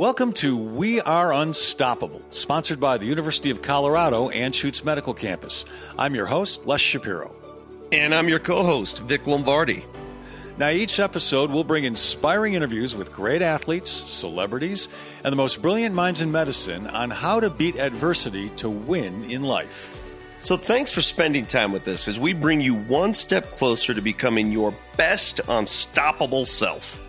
Welcome 0.00 0.32
to 0.32 0.56
We 0.56 1.02
Are 1.02 1.30
Unstoppable, 1.30 2.22
sponsored 2.30 2.80
by 2.80 2.96
the 2.96 3.04
University 3.04 3.50
of 3.50 3.60
Colorado 3.60 4.30
Anschutz 4.30 4.82
Medical 4.82 5.12
Campus. 5.12 5.66
I'm 5.98 6.14
your 6.14 6.24
host, 6.24 6.64
Les 6.64 6.80
Shapiro. 6.80 7.36
And 7.92 8.14
I'm 8.14 8.26
your 8.26 8.38
co 8.38 8.62
host, 8.62 9.00
Vic 9.00 9.26
Lombardi. 9.26 9.84
Now, 10.56 10.70
each 10.70 10.98
episode 10.98 11.50
will 11.50 11.64
bring 11.64 11.84
inspiring 11.84 12.54
interviews 12.54 12.96
with 12.96 13.12
great 13.12 13.42
athletes, 13.42 13.90
celebrities, 13.90 14.88
and 15.22 15.30
the 15.30 15.36
most 15.36 15.60
brilliant 15.60 15.94
minds 15.94 16.22
in 16.22 16.32
medicine 16.32 16.86
on 16.86 17.10
how 17.10 17.38
to 17.38 17.50
beat 17.50 17.76
adversity 17.76 18.48
to 18.56 18.70
win 18.70 19.30
in 19.30 19.42
life. 19.42 19.98
So, 20.38 20.56
thanks 20.56 20.94
for 20.94 21.02
spending 21.02 21.44
time 21.44 21.72
with 21.72 21.86
us 21.88 22.08
as 22.08 22.18
we 22.18 22.32
bring 22.32 22.62
you 22.62 22.74
one 22.74 23.12
step 23.12 23.50
closer 23.50 23.92
to 23.92 24.00
becoming 24.00 24.50
your 24.50 24.74
best 24.96 25.42
unstoppable 25.46 26.46
self. 26.46 27.02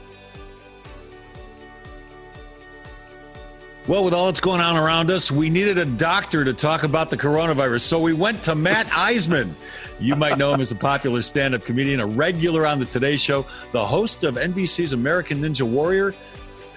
Well, 3.88 4.04
with 4.04 4.14
all 4.14 4.28
that's 4.28 4.40
going 4.40 4.62
on 4.62 4.78
around 4.78 5.10
us, 5.10 5.32
we 5.32 5.50
needed 5.50 5.80
a 5.80 5.86
doctor 5.86 6.46
to 6.46 6.54
talk 6.54 6.84
about 6.84 7.10
the 7.10 7.18
coronavirus. 7.18 7.82
So 7.82 8.00
we 8.00 8.14
went 8.14 8.44
to 8.44 8.54
Matt 8.54 8.86
Iseman. 8.90 9.54
You 10.00 10.16
might 10.16 10.38
know 10.38 10.54
him 10.54 10.62
as 10.62 10.72
a 10.72 10.76
popular 10.76 11.24
stand 11.24 11.56
up 11.56 11.66
comedian, 11.66 12.00
a 12.00 12.06
regular 12.06 12.68
on 12.68 12.80
the 12.80 12.86
Today 12.86 13.18
Show, 13.18 13.46
the 13.72 13.84
host 13.84 14.24
of 14.24 14.36
NBC's 14.36 14.94
American 14.94 15.42
Ninja 15.42 15.64
Warrior, 15.64 16.14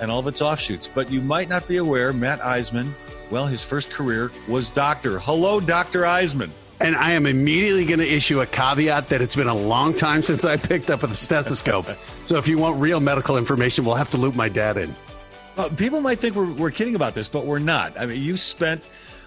and 0.01 0.11
all 0.11 0.21
of 0.21 0.27
its 0.27 0.41
offshoots. 0.41 0.89
But 0.89 1.11
you 1.11 1.21
might 1.21 1.49
not 1.51 1.69
be 1.69 1.77
aware, 1.77 2.13
Matt 2.15 2.41
Iseman, 2.41 2.93
well, 3.31 3.47
his 3.47 3.63
first 3.63 3.91
career 3.91 4.31
was 4.49 4.71
doctor. 4.71 5.19
Hello, 5.19 5.61
Dr. 5.61 6.03
Iseman. 6.03 6.51
And 6.81 6.97
I 6.97 7.13
am 7.13 7.27
immediately 7.27 7.85
going 7.85 8.01
to 8.01 8.11
issue 8.11 8.41
a 8.41 8.47
caveat 8.47 9.09
that 9.09 9.23
it's 9.23 9.37
been 9.37 9.49
a 9.49 9.55
long 9.55 9.95
time 9.95 10.23
since 10.23 10.45
I 10.45 10.57
picked 10.57 10.91
up 10.91 11.03
a 11.03 11.15
stethoscope. 11.15 11.87
so 12.25 12.37
if 12.37 12.49
you 12.49 12.59
want 12.59 12.81
real 12.81 13.01
medical 13.01 13.37
information, 13.37 13.85
we'll 13.85 13.95
have 13.95 14.11
to 14.11 14.17
loop 14.17 14.35
my 14.35 14.49
dad 14.49 14.77
in. 14.77 14.95
Uh, 15.57 15.69
people 15.71 16.01
might 16.01 16.19
think 16.19 16.35
we're, 16.35 16.53
we're 16.53 16.71
kidding 16.71 16.95
about 16.95 17.15
this, 17.15 17.29
but 17.29 17.47
we're 17.47 17.59
not. 17.59 17.99
I 17.99 18.07
mean, 18.07 18.23
you 18.23 18.37
spent 18.37 18.83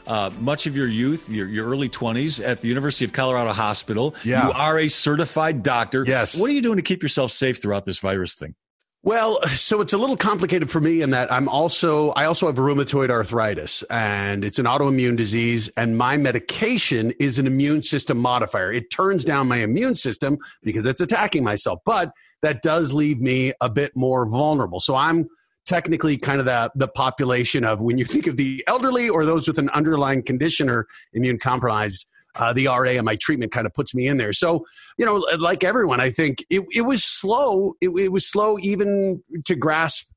uh, 0.07 0.29
much 0.39 0.67
of 0.67 0.75
your 0.75 0.87
youth, 0.87 1.29
your, 1.29 1.47
your 1.47 1.67
early 1.67 1.89
20s, 1.89 2.45
at 2.45 2.61
the 2.61 2.67
University 2.67 3.05
of 3.05 3.13
Colorado 3.13 3.53
Hospital. 3.53 4.13
Yeah. 4.23 4.47
You 4.47 4.53
are 4.53 4.79
a 4.79 4.87
certified 4.89 5.63
doctor. 5.63 6.03
Yes. 6.05 6.39
What 6.39 6.49
are 6.49 6.53
you 6.53 6.61
doing 6.61 6.77
to 6.77 6.81
keep 6.81 7.01
yourself 7.01 7.31
safe 7.31 7.61
throughout 7.61 7.85
this 7.85 7.99
virus 7.99 8.35
thing? 8.35 8.55
Well, 9.03 9.41
so 9.47 9.79
it's 9.79 9.93
a 9.93 9.97
little 9.97 10.17
complicated 10.17 10.69
for 10.69 10.81
me 10.81 11.01
in 11.01 11.11
that 11.11 11.31
I'm 11.31 11.47
also 11.47 12.09
I 12.11 12.25
also 12.25 12.47
have 12.47 12.55
rheumatoid 12.55 13.09
arthritis 13.09 13.83
and 13.83 14.43
it's 14.43 14.59
an 14.59 14.65
autoimmune 14.65 15.15
disease 15.15 15.69
and 15.77 15.97
my 15.97 16.17
medication 16.17 17.13
is 17.19 17.39
an 17.39 17.47
immune 17.47 17.83
system 17.83 18.17
modifier. 18.17 18.69
It 18.73 18.89
turns 18.89 19.23
down 19.23 19.47
my 19.47 19.57
immune 19.57 19.95
system 19.95 20.39
because 20.61 20.85
it's 20.85 20.99
attacking 20.99 21.43
myself, 21.43 21.79
but 21.85 22.11
that 22.41 22.61
does 22.63 22.91
leave 22.91 23.21
me 23.21 23.53
a 23.61 23.69
bit 23.69 23.95
more 23.95 24.27
vulnerable. 24.27 24.81
So 24.81 24.95
I'm 24.95 25.27
technically 25.67 26.17
kind 26.17 26.39
of 26.39 26.45
the, 26.45 26.71
the 26.75 26.87
population 26.87 27.63
of 27.63 27.79
when 27.79 27.97
you 27.97 28.05
think 28.05 28.25
of 28.25 28.37
the 28.37 28.63
elderly 28.67 29.09
or 29.09 29.25
those 29.25 29.47
with 29.47 29.59
an 29.59 29.69
underlying 29.71 30.23
condition 30.23 30.69
or 30.69 30.87
immune 31.13 31.37
compromised, 31.37 32.07
uh, 32.35 32.53
the 32.53 32.67
RA 32.67 32.91
and 32.91 33.05
my 33.05 33.17
treatment 33.19 33.51
kind 33.51 33.65
of 33.65 33.73
puts 33.73 33.93
me 33.93 34.07
in 34.07 34.17
there. 34.17 34.33
So, 34.33 34.65
you 34.97 35.05
know, 35.05 35.15
like 35.39 35.63
everyone, 35.63 35.99
I 35.99 36.09
think 36.09 36.43
it, 36.49 36.63
it 36.71 36.81
was 36.81 37.03
slow. 37.03 37.73
It, 37.81 37.89
it 37.89 38.11
was 38.11 38.29
slow 38.29 38.57
even 38.59 39.21
to 39.45 39.55
grasp 39.55 40.09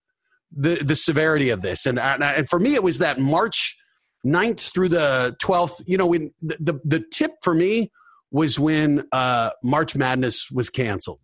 the, 0.52 0.76
the 0.76 0.96
severity 0.96 1.50
of 1.50 1.62
this. 1.62 1.86
And, 1.86 1.98
and 1.98 2.48
for 2.48 2.60
me, 2.60 2.74
it 2.74 2.82
was 2.82 2.98
that 2.98 3.18
March 3.18 3.76
9th 4.26 4.72
through 4.72 4.90
the 4.90 5.36
12th, 5.42 5.82
you 5.86 5.96
know, 5.96 6.06
when 6.06 6.32
the, 6.42 6.56
the, 6.60 6.80
the 6.84 7.04
tip 7.10 7.32
for 7.42 7.54
me 7.54 7.90
was 8.30 8.58
when 8.58 9.04
uh, 9.12 9.50
March 9.62 9.96
Madness 9.96 10.50
was 10.50 10.70
canceled 10.70 11.20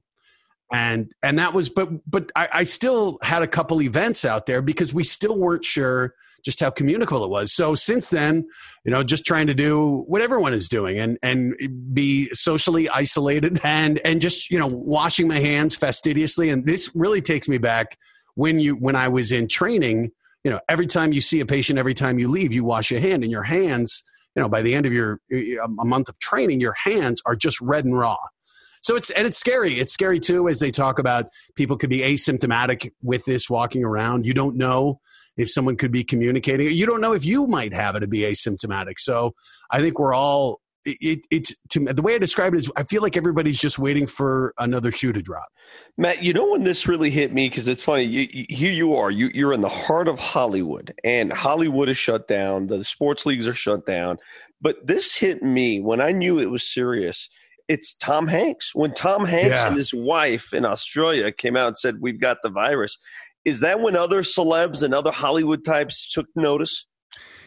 and 0.72 1.12
and 1.22 1.38
that 1.38 1.54
was 1.54 1.68
but 1.68 1.88
but 2.10 2.32
I, 2.34 2.48
I, 2.52 2.62
still 2.64 3.18
had 3.22 3.42
a 3.42 3.46
couple 3.46 3.80
events 3.82 4.24
out 4.24 4.46
there 4.46 4.62
because 4.62 4.92
we 4.92 5.04
still 5.04 5.38
weren't 5.38 5.64
sure 5.64 6.14
just 6.44 6.60
how 6.60 6.70
communicable 6.70 7.24
it 7.24 7.30
was. 7.30 7.52
So 7.52 7.74
since 7.76 8.10
then 8.10 8.46
you 8.84 8.90
know 8.90 9.04
just 9.04 9.24
trying 9.24 9.46
to 9.46 9.54
do 9.54 10.04
what 10.08 10.22
everyone 10.22 10.52
is 10.52 10.68
doing 10.68 10.98
and 10.98 11.18
and 11.22 11.54
be 11.94 12.28
socially 12.32 12.88
isolated 12.88 13.60
and 13.64 14.00
and 14.04 14.20
just 14.20 14.50
you 14.50 14.58
know 14.58 14.66
washing 14.66 15.28
my 15.28 15.38
hands 15.38 15.76
fastidiously. 15.76 16.50
And 16.50 16.66
this 16.66 16.90
really 16.94 17.20
takes 17.20 17.48
me 17.48 17.58
back 17.58 17.96
when 18.36 18.60
you 18.60 18.74
when 18.76 18.94
i 18.94 19.08
was 19.08 19.32
in 19.32 19.48
training 19.48 20.12
you 20.44 20.50
know 20.50 20.60
every 20.68 20.86
time 20.86 21.12
you 21.12 21.20
see 21.20 21.40
a 21.40 21.46
patient 21.46 21.78
every 21.78 21.94
time 21.94 22.18
you 22.18 22.28
leave 22.28 22.52
you 22.52 22.64
wash 22.64 22.90
your 22.90 23.00
hand 23.00 23.24
and 23.24 23.32
your 23.32 23.42
hands 23.42 24.04
you 24.36 24.42
know 24.42 24.48
by 24.48 24.62
the 24.62 24.74
end 24.74 24.86
of 24.86 24.92
your 24.92 25.20
a 25.32 25.84
month 25.84 26.08
of 26.08 26.18
training 26.20 26.60
your 26.60 26.74
hands 26.74 27.20
are 27.26 27.34
just 27.34 27.60
red 27.60 27.84
and 27.84 27.98
raw 27.98 28.16
so 28.86 28.94
it's 28.94 29.10
and 29.10 29.26
it's 29.26 29.36
scary. 29.36 29.80
It's 29.80 29.92
scary 29.92 30.20
too 30.20 30.48
as 30.48 30.60
they 30.60 30.70
talk 30.70 31.00
about 31.00 31.26
people 31.56 31.76
could 31.76 31.90
be 31.90 32.02
asymptomatic 32.02 32.92
with 33.02 33.24
this 33.24 33.50
walking 33.50 33.84
around. 33.84 34.26
You 34.26 34.32
don't 34.32 34.56
know 34.56 35.00
if 35.36 35.50
someone 35.50 35.74
could 35.74 35.90
be 35.90 36.04
communicating. 36.04 36.70
You 36.70 36.86
don't 36.86 37.00
know 37.00 37.12
if 37.12 37.26
you 37.26 37.48
might 37.48 37.74
have 37.74 37.96
it 37.96 38.00
to 38.00 38.06
be 38.06 38.20
asymptomatic. 38.20 39.00
So 39.00 39.34
I 39.72 39.80
think 39.80 39.98
we're 39.98 40.14
all 40.14 40.60
it, 40.84 41.26
it, 41.32 41.50
to, 41.70 41.80
the 41.80 42.00
way 42.00 42.14
I 42.14 42.18
describe 42.18 42.54
it 42.54 42.58
is 42.58 42.70
I 42.76 42.84
feel 42.84 43.02
like 43.02 43.16
everybody's 43.16 43.58
just 43.58 43.76
waiting 43.76 44.06
for 44.06 44.54
another 44.56 44.92
shoe 44.92 45.12
to 45.12 45.20
drop. 45.20 45.48
Matt, 45.98 46.22
you 46.22 46.32
know 46.32 46.52
when 46.52 46.62
this 46.62 46.86
really 46.86 47.10
hit 47.10 47.34
me 47.34 47.48
because 47.48 47.66
it's 47.66 47.82
funny. 47.82 48.04
You, 48.04 48.28
you, 48.30 48.46
here 48.48 48.72
you 48.72 48.94
are. 48.94 49.10
You, 49.10 49.32
you're 49.34 49.52
in 49.52 49.62
the 49.62 49.68
heart 49.68 50.06
of 50.06 50.20
Hollywood, 50.20 50.94
and 51.02 51.32
Hollywood 51.32 51.88
is 51.88 51.98
shut 51.98 52.28
down. 52.28 52.68
The 52.68 52.84
sports 52.84 53.26
leagues 53.26 53.48
are 53.48 53.52
shut 53.52 53.84
down. 53.84 54.18
But 54.60 54.86
this 54.86 55.16
hit 55.16 55.42
me 55.42 55.80
when 55.80 56.00
I 56.00 56.12
knew 56.12 56.38
it 56.38 56.52
was 56.52 56.62
serious 56.62 57.28
it's 57.68 57.94
Tom 57.94 58.26
Hanks. 58.26 58.74
When 58.74 58.94
Tom 58.94 59.24
Hanks 59.24 59.48
yeah. 59.48 59.68
and 59.68 59.76
his 59.76 59.92
wife 59.92 60.52
in 60.52 60.64
Australia 60.64 61.32
came 61.32 61.56
out 61.56 61.68
and 61.68 61.78
said, 61.78 61.96
We've 62.00 62.20
got 62.20 62.38
the 62.42 62.50
virus, 62.50 62.98
is 63.44 63.60
that 63.60 63.80
when 63.80 63.96
other 63.96 64.22
celebs 64.22 64.82
and 64.82 64.94
other 64.94 65.12
Hollywood 65.12 65.64
types 65.64 66.10
took 66.10 66.26
notice? 66.34 66.86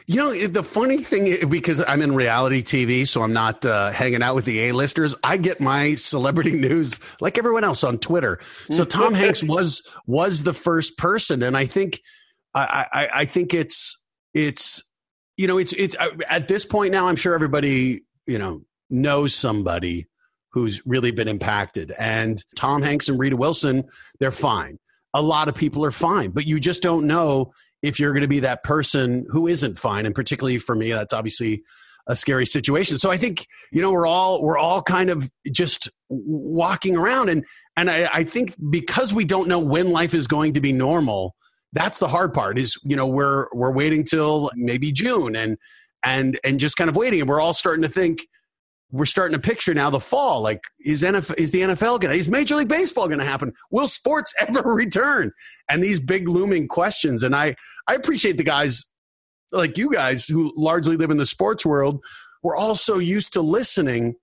You 0.07 0.15
know, 0.15 0.47
the 0.47 0.63
funny 0.63 0.97
thing, 0.97 1.47
because 1.49 1.83
I'm 1.87 2.01
in 2.01 2.15
reality 2.15 2.63
TV, 2.63 3.07
so 3.07 3.21
I'm 3.21 3.33
not 3.33 3.63
uh, 3.63 3.91
hanging 3.91 4.23
out 4.23 4.33
with 4.33 4.45
the 4.45 4.59
A-listers. 4.61 5.13
I 5.23 5.37
get 5.37 5.61
my 5.61 5.93
celebrity 5.95 6.51
news 6.59 6.99
like 7.21 7.37
everyone 7.37 7.63
else 7.63 7.83
on 7.83 7.99
Twitter. 7.99 8.39
So 8.41 8.85
Tom 8.85 9.13
Hanks 9.13 9.43
was 9.43 9.87
was 10.07 10.41
the 10.41 10.53
first 10.53 10.97
person, 10.97 11.43
and 11.43 11.55
I 11.55 11.67
think 11.67 12.01
I, 12.55 12.87
I, 12.91 13.09
I 13.13 13.25
think 13.25 13.53
it's 13.53 14.03
it's 14.33 14.81
you 15.37 15.45
know 15.45 15.59
it's 15.59 15.73
it's 15.73 15.95
at 16.27 16.47
this 16.47 16.65
point 16.65 16.91
now. 16.91 17.07
I'm 17.07 17.15
sure 17.15 17.35
everybody 17.35 18.01
you 18.25 18.39
know 18.39 18.63
knows 18.89 19.35
somebody 19.35 20.08
who's 20.51 20.81
really 20.85 21.11
been 21.11 21.27
impacted. 21.27 21.93
And 21.99 22.43
Tom 22.55 22.81
Hanks 22.81 23.07
and 23.07 23.19
Rita 23.19 23.37
Wilson, 23.37 23.83
they're 24.19 24.31
fine. 24.31 24.79
A 25.13 25.21
lot 25.21 25.47
of 25.47 25.55
people 25.55 25.83
are 25.85 25.91
fine, 25.91 26.31
but 26.31 26.45
you 26.45 26.59
just 26.59 26.81
don't 26.81 27.07
know 27.07 27.51
if 27.81 27.99
you're 27.99 28.13
going 28.13 28.23
to 28.23 28.29
be 28.29 28.41
that 28.41 28.63
person 28.63 29.25
who 29.29 29.47
isn't 29.47 29.77
fine. 29.77 30.05
And 30.05 30.13
particularly 30.13 30.59
for 30.59 30.75
me, 30.75 30.91
that's 30.91 31.13
obviously 31.13 31.63
a 32.09 32.15
scary 32.15 32.45
situation. 32.45 32.97
So 32.97 33.11
I 33.11 33.17
think 33.17 33.47
you 33.71 33.81
know 33.81 33.91
we're 33.91 34.07
all 34.07 34.43
we're 34.43 34.57
all 34.57 34.81
kind 34.81 35.09
of 35.09 35.31
just 35.51 35.89
walking 36.09 36.97
around, 36.97 37.29
and 37.29 37.45
and 37.77 37.89
I, 37.89 38.09
I 38.11 38.23
think 38.23 38.55
because 38.69 39.13
we 39.13 39.23
don't 39.23 39.47
know 39.47 39.59
when 39.59 39.91
life 39.91 40.13
is 40.13 40.27
going 40.27 40.53
to 40.53 40.61
be 40.61 40.73
normal, 40.73 41.35
that's 41.71 41.99
the 41.99 42.07
hard 42.07 42.33
part. 42.33 42.57
Is 42.57 42.77
you 42.83 42.95
know 42.95 43.07
we're 43.07 43.47
we're 43.53 43.71
waiting 43.71 44.03
till 44.03 44.49
maybe 44.55 44.91
June 44.91 45.35
and 45.35 45.57
and 46.03 46.39
and 46.43 46.59
just 46.59 46.75
kind 46.75 46.89
of 46.89 46.95
waiting, 46.95 47.21
and 47.21 47.29
we're 47.29 47.39
all 47.39 47.53
starting 47.53 47.83
to 47.83 47.89
think 47.89 48.25
we're 48.91 49.05
starting 49.05 49.39
to 49.39 49.41
picture 49.41 49.73
now 49.73 49.89
the 49.89 49.99
fall. 49.99 50.41
Like, 50.41 50.63
is 50.79 51.03
NFL, 51.03 51.37
is 51.37 51.51
the 51.51 51.61
NFL 51.61 51.99
to, 52.01 52.11
is 52.11 52.27
Major 52.27 52.55
League 52.55 52.67
Baseball 52.67 53.07
to 53.19 53.23
happen? 53.23 53.53
Will 53.71 53.87
sports 53.87 54.33
ever 54.39 54.73
return? 54.73 55.31
And 55.69 55.83
these 55.83 55.99
big 55.99 56.27
looming 56.27 56.67
questions. 56.67 57.23
And 57.23 57.35
I, 57.35 57.55
I 57.87 57.95
appreciate 57.95 58.37
the 58.37 58.43
guys 58.43 58.85
like 59.51 59.77
you 59.77 59.91
guys 59.91 60.25
who 60.25 60.53
largely 60.55 60.95
live 60.95 61.11
in 61.11 61.17
the 61.17 61.25
sports 61.25 61.65
world. 61.65 61.99
We're 62.43 62.55
all 62.55 62.75
so 62.75 62.99
used 62.99 63.33
to 63.33 63.41
listening 63.41 64.15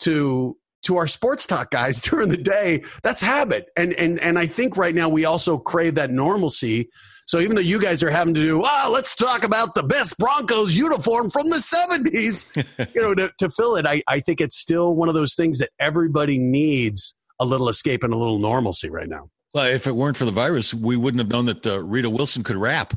to 0.00 0.56
to 0.82 0.96
our 0.96 1.06
sports 1.06 1.46
talk 1.46 1.70
guys 1.70 2.00
during 2.02 2.28
the 2.28 2.36
day. 2.36 2.82
That's 3.02 3.22
habit. 3.22 3.70
And 3.76 3.92
and 3.94 4.18
and 4.20 4.38
I 4.38 4.46
think 4.46 4.76
right 4.76 4.94
now 4.94 5.08
we 5.08 5.24
also 5.24 5.58
crave 5.58 5.94
that 5.96 6.10
normalcy 6.10 6.88
so 7.26 7.40
even 7.40 7.54
though 7.54 7.62
you 7.62 7.80
guys 7.80 8.02
are 8.02 8.10
having 8.10 8.34
to 8.34 8.42
do, 8.42 8.62
oh, 8.64 8.90
let's 8.92 9.14
talk 9.14 9.44
about 9.44 9.74
the 9.74 9.82
best 9.82 10.18
Broncos 10.18 10.74
uniform 10.74 11.30
from 11.30 11.48
the 11.50 11.56
70s, 11.56 12.44
you 12.94 13.00
know, 13.00 13.14
to, 13.14 13.30
to 13.38 13.48
fill 13.50 13.76
it, 13.76 13.86
I, 13.86 14.02
I 14.08 14.20
think 14.20 14.40
it's 14.40 14.58
still 14.58 14.94
one 14.94 15.08
of 15.08 15.14
those 15.14 15.34
things 15.34 15.58
that 15.58 15.70
everybody 15.78 16.38
needs 16.38 17.14
a 17.40 17.44
little 17.44 17.68
escape 17.68 18.02
and 18.02 18.12
a 18.12 18.16
little 18.16 18.38
normalcy 18.38 18.90
right 18.90 19.08
now. 19.08 19.30
Well, 19.54 19.66
if 19.66 19.86
it 19.86 19.94
weren't 19.96 20.16
for 20.16 20.24
the 20.24 20.32
virus, 20.32 20.74
we 20.74 20.96
wouldn't 20.96 21.20
have 21.20 21.28
known 21.28 21.46
that 21.46 21.66
uh, 21.66 21.82
Rita 21.82 22.10
Wilson 22.10 22.42
could 22.42 22.56
rap. 22.56 22.94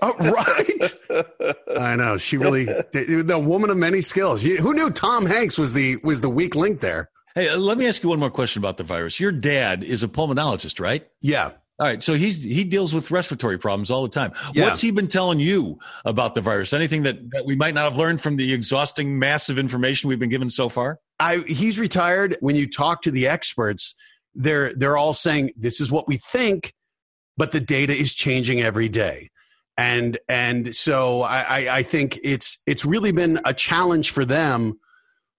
Oh, 0.00 0.14
right. 0.18 0.92
I 1.78 1.96
know. 1.96 2.18
She 2.18 2.36
really, 2.36 2.64
the 2.92 3.42
woman 3.42 3.70
of 3.70 3.76
many 3.76 4.00
skills. 4.00 4.42
Who 4.42 4.74
knew 4.74 4.90
Tom 4.90 5.26
Hanks 5.26 5.58
was 5.58 5.74
the, 5.74 5.96
was 6.02 6.20
the 6.20 6.30
weak 6.30 6.54
link 6.54 6.80
there? 6.80 7.10
Hey, 7.34 7.48
uh, 7.48 7.58
let 7.58 7.78
me 7.78 7.86
ask 7.86 8.02
you 8.02 8.10
one 8.10 8.20
more 8.20 8.30
question 8.30 8.60
about 8.60 8.76
the 8.76 8.84
virus. 8.84 9.18
Your 9.18 9.32
dad 9.32 9.82
is 9.82 10.02
a 10.02 10.08
pulmonologist, 10.08 10.80
right? 10.80 11.06
Yeah. 11.20 11.52
All 11.78 11.88
right, 11.88 12.02
so 12.02 12.14
he's 12.14 12.44
he 12.44 12.62
deals 12.64 12.94
with 12.94 13.10
respiratory 13.10 13.58
problems 13.58 13.90
all 13.90 14.02
the 14.02 14.08
time. 14.08 14.32
Yeah. 14.54 14.64
What's 14.64 14.80
he 14.80 14.92
been 14.92 15.08
telling 15.08 15.40
you 15.40 15.78
about 16.04 16.36
the 16.36 16.40
virus? 16.40 16.72
Anything 16.72 17.02
that, 17.04 17.30
that 17.30 17.44
we 17.44 17.56
might 17.56 17.74
not 17.74 17.84
have 17.84 17.96
learned 17.96 18.20
from 18.20 18.36
the 18.36 18.52
exhausting, 18.52 19.18
massive 19.18 19.58
information 19.58 20.08
we've 20.08 20.18
been 20.18 20.28
given 20.28 20.48
so 20.48 20.68
far? 20.68 21.00
I 21.18 21.38
he's 21.48 21.80
retired. 21.80 22.36
When 22.38 22.54
you 22.54 22.68
talk 22.68 23.02
to 23.02 23.10
the 23.10 23.26
experts, 23.26 23.96
they're 24.34 24.72
they're 24.74 24.96
all 24.96 25.14
saying 25.14 25.52
this 25.56 25.80
is 25.80 25.90
what 25.90 26.06
we 26.06 26.18
think, 26.18 26.72
but 27.36 27.50
the 27.50 27.58
data 27.58 27.96
is 27.96 28.14
changing 28.14 28.60
every 28.60 28.88
day. 28.88 29.30
And 29.76 30.18
and 30.28 30.74
so 30.74 31.22
I, 31.22 31.78
I 31.78 31.82
think 31.82 32.18
it's 32.22 32.58
it's 32.66 32.84
really 32.84 33.12
been 33.12 33.40
a 33.44 33.54
challenge 33.54 34.10
for 34.10 34.24
them 34.24 34.78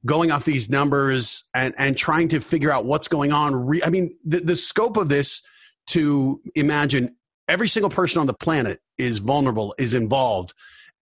going 0.06 0.32
off 0.32 0.46
these 0.46 0.70
numbers 0.70 1.44
and 1.54 1.74
and 1.78 1.96
trying 1.96 2.30
to 2.30 2.40
figure 2.40 2.72
out 2.72 2.86
what's 2.86 3.08
going 3.08 3.32
on. 3.32 3.80
I 3.84 3.90
mean, 3.90 4.18
the, 4.26 4.40
the 4.40 4.56
scope 4.56 4.98
of 4.98 5.10
this 5.10 5.42
to 5.88 6.42
imagine 6.56 7.16
every 7.48 7.68
single 7.68 7.90
person 7.90 8.20
on 8.22 8.28
the 8.28 8.34
planet 8.34 8.80
is 8.98 9.20
vulnerable, 9.20 9.76
is 9.78 9.94
involved, 9.94 10.54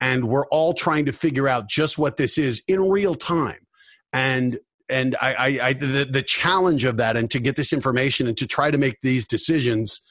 and 0.01 0.27
we're 0.27 0.47
all 0.47 0.73
trying 0.73 1.05
to 1.05 1.11
figure 1.11 1.47
out 1.47 1.69
just 1.69 1.97
what 1.97 2.17
this 2.17 2.37
is 2.37 2.61
in 2.67 2.81
real 2.81 3.15
time. 3.15 3.65
And 4.11 4.59
and 4.89 5.15
I, 5.21 5.33
I, 5.33 5.67
I 5.67 5.73
the, 5.73 6.07
the 6.09 6.21
challenge 6.21 6.83
of 6.83 6.97
that, 6.97 7.15
and 7.15 7.31
to 7.31 7.39
get 7.39 7.55
this 7.55 7.71
information 7.71 8.27
and 8.27 8.37
to 8.37 8.45
try 8.45 8.71
to 8.71 8.77
make 8.77 8.97
these 9.01 9.25
decisions 9.25 10.01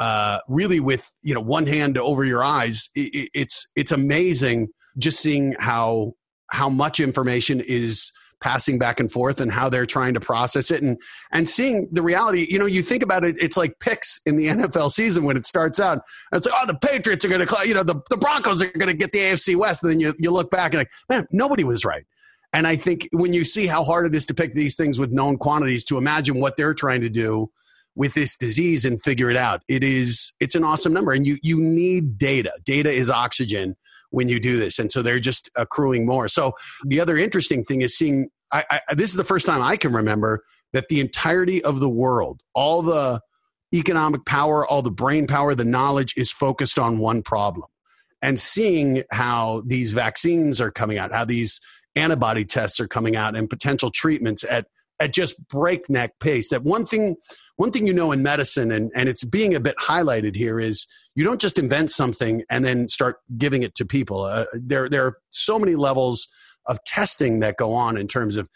uh, 0.00 0.38
really 0.48 0.80
with 0.80 1.08
you 1.22 1.34
know 1.34 1.42
one 1.42 1.66
hand 1.66 1.98
over 1.98 2.24
your 2.24 2.42
eyes, 2.42 2.88
it, 2.96 3.30
it's 3.34 3.70
it's 3.76 3.92
amazing 3.92 4.68
just 4.98 5.20
seeing 5.20 5.54
how 5.60 6.14
how 6.50 6.68
much 6.68 6.98
information 6.98 7.60
is 7.60 8.10
passing 8.40 8.78
back 8.78 8.98
and 8.98 9.12
forth 9.12 9.38
and 9.38 9.52
how 9.52 9.68
they're 9.68 9.84
trying 9.84 10.14
to 10.14 10.20
process 10.20 10.70
it 10.70 10.82
and 10.82 10.96
and 11.30 11.46
seeing 11.46 11.86
the 11.92 12.00
reality 12.00 12.46
you 12.48 12.58
know 12.58 12.64
you 12.64 12.80
think 12.80 13.02
about 13.02 13.22
it 13.22 13.36
it's 13.38 13.58
like 13.58 13.78
picks 13.80 14.18
in 14.24 14.36
the 14.36 14.46
NFL 14.46 14.90
season 14.90 15.24
when 15.24 15.36
it 15.36 15.44
starts 15.44 15.78
out. 15.78 16.00
It's 16.32 16.46
like 16.46 16.54
oh 16.60 16.66
the 16.66 16.78
Patriots 16.78 17.22
are 17.26 17.28
going 17.28 17.46
to 17.46 17.68
you 17.68 17.74
know 17.74 17.82
the, 17.82 18.00
the 18.08 18.16
Broncos 18.16 18.62
are 18.62 18.70
going 18.70 18.88
to 18.88 18.96
get 18.96 19.12
the 19.12 19.18
AFC 19.18 19.54
West. 19.54 19.82
And 19.82 19.92
then 19.92 20.00
you 20.00 20.14
you 20.18 20.30
look 20.30 20.50
back 20.50 20.72
and 20.72 20.78
like 20.78 20.90
man 21.10 21.26
nobody 21.30 21.62
was 21.62 21.84
right. 21.84 22.04
And 22.54 22.66
I 22.66 22.74
think 22.74 23.06
when 23.12 23.34
you 23.34 23.44
see 23.44 23.66
how 23.66 23.84
hard 23.84 24.06
it 24.06 24.14
is 24.14 24.24
to 24.26 24.34
pick 24.34 24.54
these 24.54 24.74
things 24.74 24.98
with 24.98 25.12
known 25.12 25.36
quantities 25.36 25.84
to 25.84 25.98
imagine 25.98 26.40
what 26.40 26.56
they're 26.56 26.74
trying 26.74 27.02
to 27.02 27.10
do 27.10 27.50
with 28.00 28.14
this 28.14 28.34
disease 28.34 28.84
and 28.84 29.02
figure 29.02 29.30
it 29.30 29.36
out 29.36 29.62
it 29.68 29.84
is 29.84 30.32
it's 30.40 30.54
an 30.54 30.64
awesome 30.64 30.92
number 30.92 31.12
and 31.12 31.26
you 31.26 31.36
you 31.42 31.60
need 31.60 32.16
data 32.16 32.52
data 32.64 32.90
is 32.90 33.10
oxygen 33.10 33.76
when 34.10 34.28
you 34.28 34.38
do 34.38 34.58
this. 34.58 34.78
And 34.78 34.92
so 34.92 35.02
they're 35.02 35.20
just 35.20 35.50
accruing 35.56 36.06
more. 36.06 36.28
So 36.28 36.52
the 36.84 37.00
other 37.00 37.16
interesting 37.16 37.64
thing 37.64 37.80
is 37.80 37.96
seeing, 37.96 38.28
I, 38.52 38.64
I, 38.70 38.94
this 38.94 39.10
is 39.10 39.16
the 39.16 39.24
first 39.24 39.46
time 39.46 39.62
I 39.62 39.76
can 39.76 39.92
remember 39.92 40.42
that 40.72 40.88
the 40.88 41.00
entirety 41.00 41.62
of 41.62 41.80
the 41.80 41.88
world, 41.88 42.42
all 42.54 42.82
the 42.82 43.20
economic 43.72 44.24
power, 44.24 44.66
all 44.66 44.82
the 44.82 44.90
brain 44.90 45.26
power, 45.26 45.54
the 45.54 45.64
knowledge 45.64 46.14
is 46.16 46.30
focused 46.30 46.78
on 46.78 46.98
one 46.98 47.22
problem. 47.22 47.68
And 48.22 48.38
seeing 48.38 49.04
how 49.10 49.62
these 49.64 49.92
vaccines 49.92 50.60
are 50.60 50.70
coming 50.70 50.98
out, 50.98 51.12
how 51.12 51.24
these 51.24 51.60
antibody 51.96 52.44
tests 52.44 52.78
are 52.78 52.88
coming 52.88 53.16
out, 53.16 53.34
and 53.34 53.48
potential 53.48 53.90
treatments 53.90 54.44
at 54.44 54.66
at 55.00 55.14
just 55.14 55.48
breakneck 55.48 56.18
pace. 56.20 56.50
That 56.50 56.62
one 56.62 56.84
thing, 56.84 57.16
one 57.60 57.70
thing 57.70 57.86
you 57.86 57.92
know 57.92 58.10
in 58.10 58.22
medicine, 58.22 58.72
and, 58.72 58.90
and 58.94 59.06
it's 59.06 59.22
being 59.22 59.54
a 59.54 59.60
bit 59.60 59.76
highlighted 59.76 60.34
here, 60.34 60.58
is 60.58 60.86
you 61.14 61.22
don't 61.22 61.42
just 61.42 61.58
invent 61.58 61.90
something 61.90 62.42
and 62.48 62.64
then 62.64 62.88
start 62.88 63.18
giving 63.36 63.62
it 63.62 63.74
to 63.74 63.84
people. 63.84 64.22
Uh, 64.22 64.46
there, 64.54 64.88
there 64.88 65.04
are 65.04 65.18
so 65.28 65.58
many 65.58 65.74
levels 65.74 66.26
of 66.64 66.82
testing 66.84 67.40
that 67.40 67.58
go 67.58 67.74
on 67.74 67.98
in 67.98 68.08
terms 68.08 68.38
of 68.38 68.48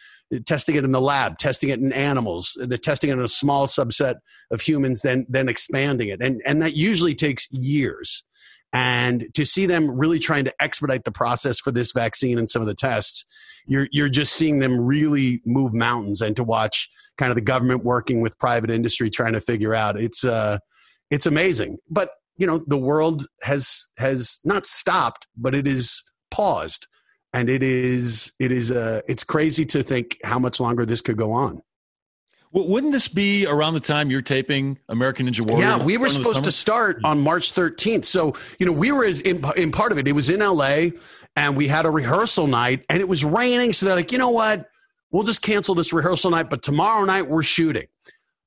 testing 0.47 0.75
it 0.77 0.85
in 0.85 0.93
the 0.93 1.03
lab, 1.03 1.37
testing 1.37 1.69
it 1.69 1.81
in 1.81 1.93
animals, 1.93 2.57
the 2.59 2.79
testing 2.79 3.11
it 3.11 3.13
in 3.13 3.21
a 3.21 3.29
small 3.29 3.67
subset 3.67 4.15
of 4.51 4.63
humans, 4.63 5.03
then 5.03 5.27
then 5.29 5.51
expanding 5.51 6.09
it, 6.09 6.23
and 6.23 6.41
and 6.47 6.63
that 6.63 6.75
usually 6.75 7.15
takes 7.15 7.47
years. 7.53 8.25
And 8.73 9.27
to 9.35 9.45
see 9.45 9.67
them 9.67 9.91
really 9.91 10.19
trying 10.19 10.47
to 10.47 10.55
expedite 10.61 11.05
the 11.05 11.13
process 11.13 11.61
for 11.61 11.73
this 11.73 11.93
vaccine 11.93 12.39
and 12.39 12.49
some 12.49 12.63
of 12.63 12.67
the 12.67 12.75
tests, 12.75 13.27
you're 13.67 13.89
you're 13.93 14.09
just 14.09 14.35
seeing 14.35 14.59
them 14.59 14.81
really 14.81 15.43
move 15.45 15.75
mountains, 15.75 16.21
and 16.21 16.37
to 16.37 16.45
watch 16.45 16.89
kind 17.19 17.31
of 17.31 17.37
the 17.37 17.43
government 17.43 17.85
working 17.85 18.21
with 18.21 18.39
private 18.39 18.71
industry 18.71 19.11
trying 19.11 19.33
to 19.33 19.41
figure 19.41 19.75
out 19.75 19.99
it's 19.99 20.25
uh 20.25 20.59
it's 21.11 21.27
amazing. 21.27 21.79
But 21.91 22.11
you 22.37 22.47
know 22.47 22.63
the 22.67 22.79
world 22.79 23.27
has 23.43 23.87
has 23.97 24.41
not 24.45 24.67
stopped 24.67 25.27
but 25.37 25.55
it 25.55 25.67
is 25.67 26.03
paused 26.31 26.87
and 27.33 27.49
it 27.49 27.63
is 27.63 28.33
it 28.41 28.53
is 28.53 28.71
uh 28.71 29.01
it's 29.07 29.25
crazy 29.25 29.65
to 29.67 29.83
think 29.83 30.19
how 30.25 30.39
much 30.39 30.61
longer 30.61 30.85
this 30.85 31.01
could 31.01 31.17
go 31.17 31.33
on 31.33 31.61
well, 32.53 32.69
wouldn't 32.69 32.93
this 32.93 33.09
be 33.09 33.47
around 33.49 33.75
the 33.75 33.81
time 33.81 34.13
you're 34.13 34.23
taping 34.23 34.79
American 34.89 35.27
Ninja 35.27 35.41
Warrior? 35.41 35.67
Yeah, 35.67 35.85
we 35.85 35.97
were 35.97 36.09
supposed 36.09 36.45
to 36.45 36.53
start 36.53 37.01
on 37.03 37.21
March 37.21 37.53
13th. 37.53 38.05
So, 38.05 38.35
you 38.61 38.67
know, 38.67 38.71
we 38.71 38.93
were 38.93 39.05
as 39.05 39.19
in, 39.19 39.45
in 39.57 39.73
part 39.73 39.91
of 39.91 39.99
it. 39.99 40.07
It 40.07 40.13
was 40.13 40.31
in 40.31 40.39
LA 40.39 40.91
and 41.37 41.57
we 41.57 41.69
had 41.69 41.87
a 41.87 41.91
rehearsal 41.91 42.47
night 42.47 42.85
and 42.89 43.01
it 43.01 43.09
was 43.09 43.25
raining. 43.25 43.73
So 43.73 43.87
they're 43.87 43.97
like, 43.97 44.13
you 44.13 44.19
know 44.19 44.31
what? 44.31 44.67
We'll 45.11 45.23
just 45.23 45.43
cancel 45.43 45.75
this 45.75 45.93
rehearsal 45.93 46.31
night, 46.31 46.51
but 46.51 46.63
tomorrow 46.63 47.05
night 47.05 47.29
we're 47.29 47.43
shooting. 47.43 47.87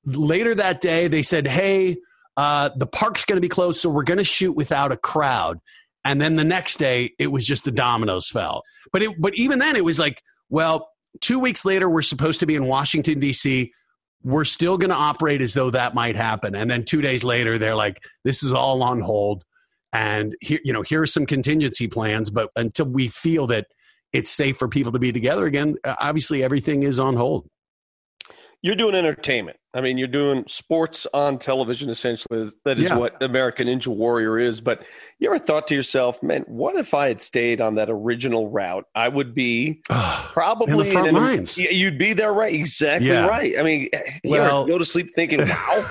Later 0.06 0.56
that 0.56 0.82
day, 0.82 1.08
they 1.08 1.22
said, 1.22 1.48
hey, 1.48 1.98
uh, 2.38 2.70
the 2.76 2.88
park's 2.88 3.26
going 3.26 3.38
to 3.38 3.42
be 3.42 3.50
closed, 3.50 3.80
so 3.80 3.90
we're 3.90 4.04
going 4.04 4.20
to 4.20 4.24
shoot 4.24 4.54
without 4.54 4.92
a 4.92 4.98
crowd. 4.98 5.60
And 6.06 6.22
then 6.22 6.36
the 6.36 6.46
next 6.46 6.78
day, 6.78 7.14
it 7.20 7.32
was 7.32 7.46
just 7.46 7.66
the 7.66 7.72
dominoes 7.72 8.30
fell. 8.30 8.64
But 8.94 9.02
it, 9.02 9.20
but 9.20 9.34
even 9.36 9.60
then, 9.60 9.76
it 9.76 9.84
was 9.84 10.00
like, 10.00 10.22
well, 10.50 10.90
two 11.20 11.40
weeks 11.40 11.66
later, 11.66 11.90
we're 11.90 12.02
supposed 12.02 12.40
to 12.40 12.46
be 12.46 12.56
in 12.56 12.66
Washington 12.66 13.20
D.C. 13.20 13.74
We're 14.24 14.46
still 14.46 14.78
going 14.78 14.92
to 14.92 14.96
operate 14.96 15.42
as 15.42 15.54
though 15.54 15.70
that 15.72 15.96
might 15.96 16.16
happen. 16.16 16.56
And 16.56 16.70
then 16.70 16.86
two 16.86 17.02
days 17.02 17.24
later, 17.24 17.58
they're 17.58 17.76
like, 17.76 18.02
this 18.24 18.44
is 18.44 18.54
all 18.54 18.84
on 18.84 19.02
hold. 19.02 19.44
And 19.98 20.36
here, 20.42 20.60
you 20.64 20.74
know, 20.74 20.84
here 20.84 21.02
are 21.02 21.08
some 21.08 21.26
contingency 21.26 21.88
plans. 21.88 22.30
But 22.30 22.52
until 22.56 22.86
we 22.86 23.08
feel 23.08 23.48
that 23.48 23.66
it's 24.14 24.30
safe 24.30 24.56
for 24.58 24.68
people 24.68 24.92
to 24.92 25.00
be 25.00 25.12
together 25.12 25.48
again, 25.48 25.76
uh, 25.84 25.96
obviously 26.00 26.44
everything 26.44 26.84
is 26.84 27.00
on 27.00 27.16
hold 27.16 27.50
you're 28.62 28.76
doing 28.76 28.96
entertainment. 28.96 29.58
I 29.74 29.82
mean, 29.82 29.98
you're 30.00 30.08
doing 30.08 30.44
sports 30.48 31.06
on 31.14 31.38
television, 31.38 31.90
essentially. 31.90 32.52
That 32.66 32.80
is 32.80 32.86
yeah. 32.86 32.98
what 32.98 33.22
American 33.22 33.68
Ninja 33.68 33.88
Warrior 33.88 34.40
is. 34.40 34.60
But 34.60 34.84
you 35.20 35.30
ever 35.30 35.38
thought 35.38 35.68
to 35.68 35.76
yourself, 35.76 36.24
man, 36.24 36.44
what 36.48 36.76
if 36.76 36.96
I 36.96 37.10
had 37.10 37.22
stayed 37.22 37.62
on 37.62 37.76
that 37.76 37.90
original 37.90 38.50
route? 38.50 38.86
I 38.96 39.08
would 39.10 39.36
be 39.36 39.82
probably 39.90 40.72
in 40.72 40.80
the 40.80 40.86
front 40.86 41.08
in 41.10 41.16
lines. 41.16 41.58
You'd 41.58 42.00
be 42.00 42.14
there, 42.14 42.34
right? 42.34 42.54
Exactly 42.54 43.10
yeah. 43.10 43.28
right. 43.28 43.60
I 43.60 43.62
mean, 43.62 43.90
eh, 43.94 44.20
well, 44.26 44.66
go 44.66 44.80
to 44.80 44.86
sleep 44.86 45.14
thinking, 45.14 45.40
wow. 45.48 45.90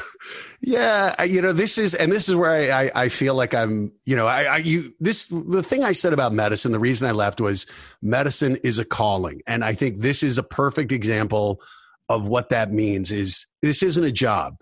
Yeah, 0.61 1.23
you 1.23 1.43
know, 1.43 1.53
this 1.53 1.79
is, 1.79 1.95
and 1.95 2.11
this 2.11 2.29
is 2.29 2.35
where 2.35 2.51
I, 2.51 2.85
I, 2.85 2.91
I 3.05 3.09
feel 3.09 3.35
like 3.35 3.55
I'm, 3.55 3.93
you 4.05 4.17
know, 4.17 4.27
I, 4.27 4.45
I, 4.45 4.57
you, 4.59 4.93
this, 5.01 5.27
the 5.27 5.63
thing 5.63 5.85
I 5.85 5.93
said 5.93 6.13
about 6.13 6.33
medicine, 6.33 6.73
the 6.73 6.79
reason 6.79 7.09
I 7.09 7.13
left 7.13 7.41
was 7.41 7.67
medicine 8.03 8.57
is 8.65 8.79
a 8.79 8.85
calling. 8.85 9.43
And 9.47 9.65
I 9.65 9.75
think 9.75 10.01
this 10.01 10.23
is 10.23 10.39
a 10.39 10.43
perfect 10.43 10.93
example 10.93 11.61
of 12.09 12.27
what 12.27 12.51
that 12.51 12.73
means 12.73 13.11
is 13.13 13.47
this 13.63 13.83
isn't 13.83 14.05
a 14.05 14.13
job. 14.13 14.57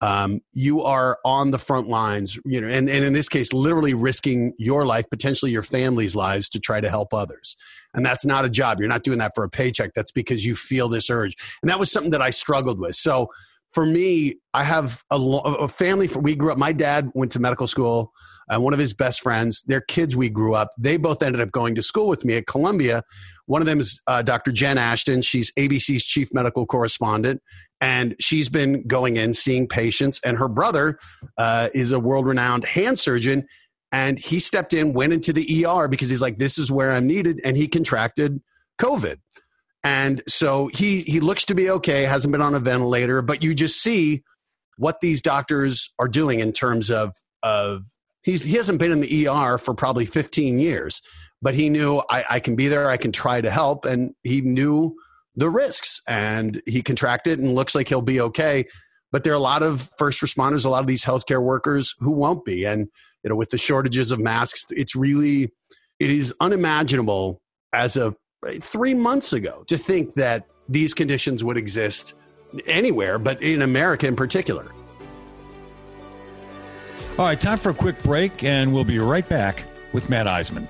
Um, 0.00 0.42
you 0.52 0.82
are 0.84 1.18
on 1.24 1.50
the 1.50 1.58
front 1.58 1.88
lines, 1.88 2.38
you 2.44 2.60
know, 2.60 2.68
and, 2.68 2.88
and 2.88 3.04
in 3.04 3.12
this 3.14 3.28
case, 3.28 3.52
literally 3.52 3.94
risking 3.94 4.52
your 4.56 4.86
life, 4.86 5.06
potentially 5.10 5.50
your 5.50 5.64
family's 5.64 6.14
lives 6.14 6.48
to 6.50 6.60
try 6.60 6.80
to 6.80 6.88
help 6.88 7.12
others. 7.12 7.56
And 7.94 8.06
that's 8.06 8.24
not 8.24 8.44
a 8.44 8.50
job. 8.50 8.78
You're 8.78 8.88
not 8.88 9.02
doing 9.02 9.18
that 9.18 9.32
for 9.34 9.42
a 9.42 9.50
paycheck. 9.50 9.94
That's 9.94 10.12
because 10.12 10.44
you 10.46 10.54
feel 10.54 10.88
this 10.88 11.10
urge. 11.10 11.34
And 11.62 11.70
that 11.70 11.80
was 11.80 11.90
something 11.90 12.12
that 12.12 12.22
I 12.22 12.30
struggled 12.30 12.78
with. 12.78 12.94
So 12.94 13.30
for 13.70 13.86
me, 13.86 14.36
I 14.54 14.64
have 14.64 15.02
a, 15.10 15.16
a 15.16 15.68
family. 15.68 16.08
For, 16.08 16.20
we 16.20 16.34
grew 16.34 16.52
up, 16.52 16.58
my 16.58 16.72
dad 16.72 17.10
went 17.14 17.32
to 17.32 17.40
medical 17.40 17.66
school. 17.66 18.12
Uh, 18.50 18.58
one 18.58 18.72
of 18.72 18.78
his 18.78 18.94
best 18.94 19.20
friends, 19.20 19.62
their 19.64 19.82
kids, 19.82 20.16
we 20.16 20.30
grew 20.30 20.54
up, 20.54 20.70
they 20.78 20.96
both 20.96 21.22
ended 21.22 21.40
up 21.40 21.50
going 21.50 21.74
to 21.74 21.82
school 21.82 22.08
with 22.08 22.24
me 22.24 22.36
at 22.36 22.46
Columbia 22.46 23.02
one 23.48 23.62
of 23.62 23.66
them 23.66 23.80
is 23.80 24.00
uh, 24.06 24.20
Dr. 24.20 24.52
Jen 24.52 24.76
Ashton. 24.76 25.22
She's 25.22 25.50
ABC's 25.54 26.04
chief 26.04 26.28
medical 26.34 26.66
correspondent, 26.66 27.42
and 27.80 28.14
she's 28.20 28.50
been 28.50 28.86
going 28.86 29.16
in 29.16 29.32
seeing 29.32 29.66
patients. 29.66 30.20
And 30.22 30.36
her 30.36 30.48
brother 30.48 30.98
uh, 31.38 31.70
is 31.74 31.90
a 31.90 31.98
world 31.98 32.26
renowned 32.26 32.66
hand 32.66 32.98
surgeon, 32.98 33.48
and 33.90 34.18
he 34.18 34.38
stepped 34.38 34.74
in, 34.74 34.92
went 34.92 35.14
into 35.14 35.32
the 35.32 35.64
ER 35.64 35.88
because 35.88 36.10
he's 36.10 36.20
like, 36.20 36.36
"This 36.36 36.58
is 36.58 36.70
where 36.70 36.92
I'm 36.92 37.06
needed," 37.06 37.40
and 37.42 37.56
he 37.56 37.68
contracted 37.68 38.42
COVID. 38.78 39.16
And 39.84 40.22
so 40.26 40.66
he 40.68 41.00
he 41.02 41.20
looks 41.20 41.44
to 41.46 41.54
be 41.54 41.70
okay, 41.70 42.02
hasn't 42.02 42.32
been 42.32 42.42
on 42.42 42.54
a 42.54 42.60
ventilator, 42.60 43.22
but 43.22 43.42
you 43.42 43.54
just 43.54 43.82
see 43.82 44.22
what 44.76 45.00
these 45.00 45.22
doctors 45.22 45.92
are 45.98 46.08
doing 46.08 46.40
in 46.40 46.52
terms 46.52 46.90
of 46.90 47.14
of 47.42 47.82
he's 48.22 48.42
he 48.42 48.54
hasn't 48.54 48.78
been 48.78 48.90
in 48.90 49.00
the 49.00 49.28
ER 49.28 49.58
for 49.58 49.74
probably 49.74 50.04
15 50.04 50.58
years 50.58 51.00
but 51.40 51.54
he 51.54 51.68
knew 51.68 52.02
I, 52.10 52.24
I 52.28 52.40
can 52.40 52.56
be 52.56 52.68
there, 52.68 52.90
I 52.90 52.96
can 52.96 53.12
try 53.12 53.40
to 53.40 53.50
help, 53.50 53.84
and 53.84 54.14
he 54.22 54.40
knew 54.40 54.96
the 55.36 55.50
risks 55.50 56.00
and 56.08 56.60
he 56.66 56.82
contracted 56.82 57.38
and 57.38 57.54
looks 57.54 57.74
like 57.74 57.88
he'll 57.88 58.02
be 58.02 58.20
okay. 58.20 58.64
But 59.12 59.24
there 59.24 59.32
are 59.32 59.36
a 59.36 59.40
lot 59.40 59.62
of 59.62 59.88
first 59.98 60.20
responders, 60.20 60.66
a 60.66 60.68
lot 60.68 60.80
of 60.80 60.86
these 60.86 61.04
healthcare 61.04 61.42
workers 61.42 61.94
who 61.98 62.10
won't 62.10 62.44
be. 62.44 62.64
And, 62.64 62.88
you 63.22 63.30
know, 63.30 63.36
with 63.36 63.50
the 63.50 63.58
shortages 63.58 64.10
of 64.10 64.18
masks, 64.18 64.66
it's 64.70 64.94
really, 64.94 65.50
it 65.98 66.10
is 66.10 66.34
unimaginable 66.40 67.40
as 67.72 67.96
of 67.96 68.16
three 68.60 68.94
months 68.94 69.32
ago 69.32 69.64
to 69.66 69.76
think 69.76 70.14
that 70.14 70.46
these 70.68 70.94
conditions 70.94 71.42
would 71.42 71.56
exist 71.56 72.14
anywhere, 72.66 73.18
but 73.18 73.42
in 73.42 73.62
America 73.62 74.06
in 74.06 74.16
particular. 74.16 74.66
All 77.18 77.24
right, 77.24 77.40
time 77.40 77.58
for 77.58 77.70
a 77.70 77.74
quick 77.74 78.00
break, 78.02 78.44
and 78.44 78.72
we'll 78.72 78.84
be 78.84 78.98
right 78.98 79.28
back 79.28 79.64
with 79.92 80.08
Matt 80.08 80.26
Iseman. 80.26 80.68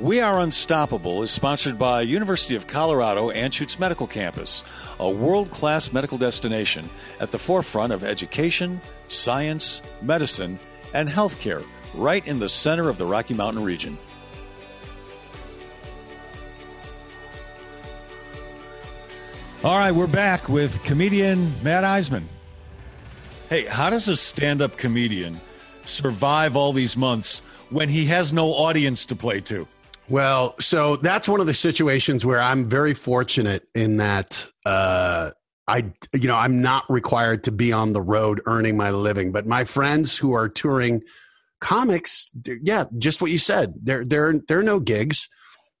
We 0.00 0.20
Are 0.20 0.40
Unstoppable 0.40 1.22
is 1.22 1.30
sponsored 1.30 1.78
by 1.78 2.00
University 2.00 2.56
of 2.56 2.66
Colorado 2.66 3.30
Anschutz 3.30 3.78
Medical 3.78 4.06
Campus, 4.06 4.64
a 4.98 5.08
world-class 5.08 5.92
medical 5.92 6.18
destination 6.18 6.88
at 7.20 7.30
the 7.30 7.38
forefront 7.38 7.92
of 7.92 8.02
education, 8.02 8.80
science, 9.08 9.82
medicine, 10.00 10.58
and 10.94 11.08
healthcare, 11.08 11.64
right 11.94 12.26
in 12.26 12.38
the 12.38 12.48
center 12.48 12.88
of 12.88 12.98
the 12.98 13.06
Rocky 13.06 13.34
Mountain 13.34 13.62
region. 13.62 13.98
All 19.64 19.78
right, 19.78 19.92
we're 19.92 20.08
back 20.08 20.48
with 20.48 20.82
comedian 20.82 21.52
Matt 21.62 21.84
Iseman. 21.84 22.24
Hey, 23.48 23.64
how 23.64 23.90
does 23.90 24.08
a 24.08 24.16
stand-up 24.16 24.76
comedian 24.76 25.40
survive 25.84 26.56
all 26.56 26.72
these 26.72 26.96
months 26.96 27.42
when 27.70 27.88
he 27.88 28.06
has 28.06 28.32
no 28.32 28.48
audience 28.48 29.06
to 29.06 29.14
play 29.14 29.40
to? 29.42 29.68
Well, 30.08 30.56
so 30.58 30.96
that's 30.96 31.28
one 31.28 31.40
of 31.40 31.46
the 31.46 31.54
situations 31.54 32.26
where 32.26 32.40
I'm 32.40 32.68
very 32.68 32.92
fortunate 32.92 33.68
in 33.74 33.98
that 33.98 34.48
uh, 34.66 35.30
I, 35.68 35.92
you 36.12 36.26
know, 36.26 36.36
I'm 36.36 36.60
not 36.60 36.84
required 36.90 37.44
to 37.44 37.52
be 37.52 37.72
on 37.72 37.92
the 37.92 38.02
road 38.02 38.40
earning 38.46 38.76
my 38.76 38.90
living. 38.90 39.30
But 39.32 39.46
my 39.46 39.64
friends 39.64 40.18
who 40.18 40.32
are 40.32 40.48
touring 40.48 41.02
comics, 41.62 42.28
yeah, 42.62 42.84
just 42.98 43.22
what 43.22 43.30
you 43.30 43.38
said. 43.38 43.72
There, 43.82 44.04
there, 44.04 44.34
there 44.48 44.58
are 44.58 44.64
no 44.64 44.80
gigs. 44.80 45.28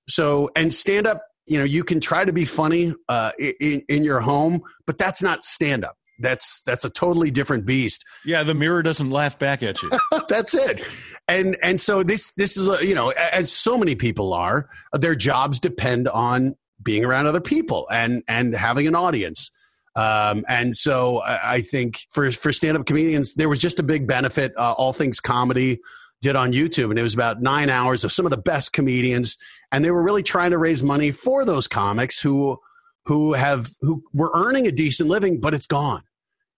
So, 0.08 0.48
and 0.56 0.72
stand 0.72 1.06
up, 1.06 1.22
you 1.46 1.58
know, 1.58 1.64
you 1.64 1.84
can 1.84 2.00
try 2.00 2.24
to 2.24 2.32
be 2.32 2.44
funny 2.44 2.94
uh, 3.08 3.32
in, 3.38 3.82
in 3.88 4.04
your 4.04 4.20
home, 4.20 4.62
but 4.86 4.96
that's 4.96 5.22
not 5.22 5.44
stand 5.44 5.84
up. 5.84 5.96
That's 6.18 6.62
that's 6.62 6.84
a 6.84 6.90
totally 6.90 7.32
different 7.32 7.66
beast. 7.66 8.04
Yeah, 8.24 8.44
the 8.44 8.54
mirror 8.54 8.82
doesn't 8.82 9.10
laugh 9.10 9.38
back 9.38 9.62
at 9.62 9.82
you. 9.82 9.90
that's 10.28 10.54
it. 10.54 10.84
And 11.26 11.56
and 11.62 11.80
so 11.80 12.04
this 12.04 12.32
this 12.34 12.56
is 12.56 12.68
a, 12.68 12.86
you 12.86 12.94
know 12.94 13.10
as 13.10 13.50
so 13.50 13.76
many 13.76 13.96
people 13.96 14.32
are, 14.32 14.68
their 14.92 15.16
jobs 15.16 15.58
depend 15.58 16.06
on 16.08 16.54
being 16.80 17.04
around 17.04 17.26
other 17.26 17.40
people 17.40 17.88
and 17.90 18.22
and 18.28 18.54
having 18.54 18.86
an 18.86 18.94
audience. 18.94 19.50
Um, 19.94 20.44
and 20.48 20.74
so 20.74 21.20
I, 21.22 21.60
think 21.60 22.06
for 22.10 22.30
for 22.32 22.52
stand 22.52 22.78
up 22.78 22.86
comedians, 22.86 23.34
there 23.34 23.48
was 23.48 23.58
just 23.60 23.78
a 23.78 23.82
big 23.82 24.06
benefit. 24.06 24.52
Uh, 24.56 24.72
All 24.72 24.92
Things 24.92 25.20
Comedy 25.20 25.80
did 26.22 26.34
on 26.34 26.52
YouTube, 26.52 26.90
and 26.90 26.98
it 26.98 27.02
was 27.02 27.12
about 27.12 27.42
nine 27.42 27.68
hours 27.68 28.02
of 28.02 28.12
some 28.12 28.24
of 28.24 28.30
the 28.30 28.38
best 28.38 28.72
comedians, 28.72 29.36
and 29.70 29.84
they 29.84 29.90
were 29.90 30.02
really 30.02 30.22
trying 30.22 30.52
to 30.52 30.58
raise 30.58 30.82
money 30.82 31.10
for 31.10 31.44
those 31.44 31.68
comics 31.68 32.20
who 32.20 32.58
who 33.04 33.34
have 33.34 33.68
who 33.82 34.02
were 34.14 34.30
earning 34.32 34.66
a 34.66 34.72
decent 34.72 35.10
living, 35.10 35.40
but 35.40 35.52
it's 35.52 35.66
gone. 35.66 36.02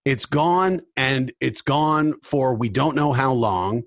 It's 0.05 0.25
gone, 0.25 0.81
and 0.95 1.33
it's 1.41 1.61
gone 1.61 2.15
for 2.23 2.55
we 2.55 2.69
don't 2.69 2.95
know 2.95 3.11
how 3.11 3.33
long. 3.33 3.83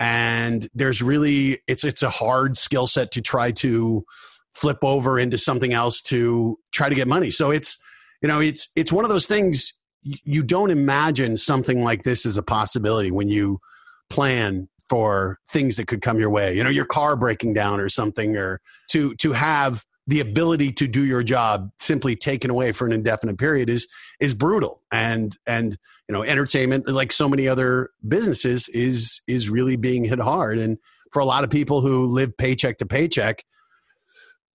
And 0.00 0.68
there's 0.74 1.00
really 1.00 1.60
it's 1.66 1.84
it's 1.84 2.02
a 2.02 2.10
hard 2.10 2.56
skill 2.58 2.86
set 2.86 3.12
to 3.12 3.22
try 3.22 3.52
to 3.52 4.04
flip 4.52 4.78
over 4.82 5.18
into 5.18 5.38
something 5.38 5.72
else 5.72 6.02
to 6.02 6.58
try 6.72 6.88
to 6.88 6.94
get 6.94 7.08
money. 7.08 7.30
So 7.30 7.50
it's 7.50 7.78
you 8.22 8.28
know 8.28 8.40
it's 8.40 8.68
it's 8.76 8.92
one 8.92 9.04
of 9.04 9.10
those 9.10 9.26
things 9.26 9.72
you 10.02 10.42
don't 10.42 10.70
imagine 10.70 11.36
something 11.36 11.84
like 11.84 12.02
this 12.02 12.26
as 12.26 12.36
a 12.36 12.42
possibility 12.42 13.10
when 13.10 13.28
you 13.28 13.60
plan 14.10 14.68
for 14.88 15.38
things 15.48 15.76
that 15.76 15.86
could 15.86 16.02
come 16.02 16.18
your 16.18 16.28
way. 16.28 16.56
You 16.56 16.64
know, 16.64 16.70
your 16.70 16.84
car 16.84 17.16
breaking 17.16 17.54
down 17.54 17.80
or 17.80 17.88
something, 17.88 18.36
or 18.36 18.60
to 18.90 19.14
to 19.16 19.32
have 19.32 19.84
the 20.06 20.20
ability 20.20 20.72
to 20.72 20.88
do 20.88 21.04
your 21.04 21.22
job 21.22 21.70
simply 21.78 22.16
taken 22.16 22.50
away 22.50 22.72
for 22.72 22.86
an 22.86 22.92
indefinite 22.92 23.38
period 23.38 23.70
is 23.70 23.86
is 24.20 24.34
brutal 24.34 24.82
and 24.92 25.36
and 25.46 25.78
you 26.08 26.12
know 26.12 26.24
entertainment 26.24 26.88
like 26.88 27.12
so 27.12 27.28
many 27.28 27.46
other 27.46 27.90
businesses 28.06 28.68
is 28.70 29.22
is 29.28 29.48
really 29.48 29.76
being 29.76 30.04
hit 30.04 30.18
hard 30.18 30.58
and 30.58 30.76
for 31.12 31.20
a 31.20 31.24
lot 31.24 31.44
of 31.44 31.50
people 31.50 31.80
who 31.80 32.06
live 32.08 32.36
paycheck 32.36 32.78
to 32.78 32.84
paycheck 32.84 33.44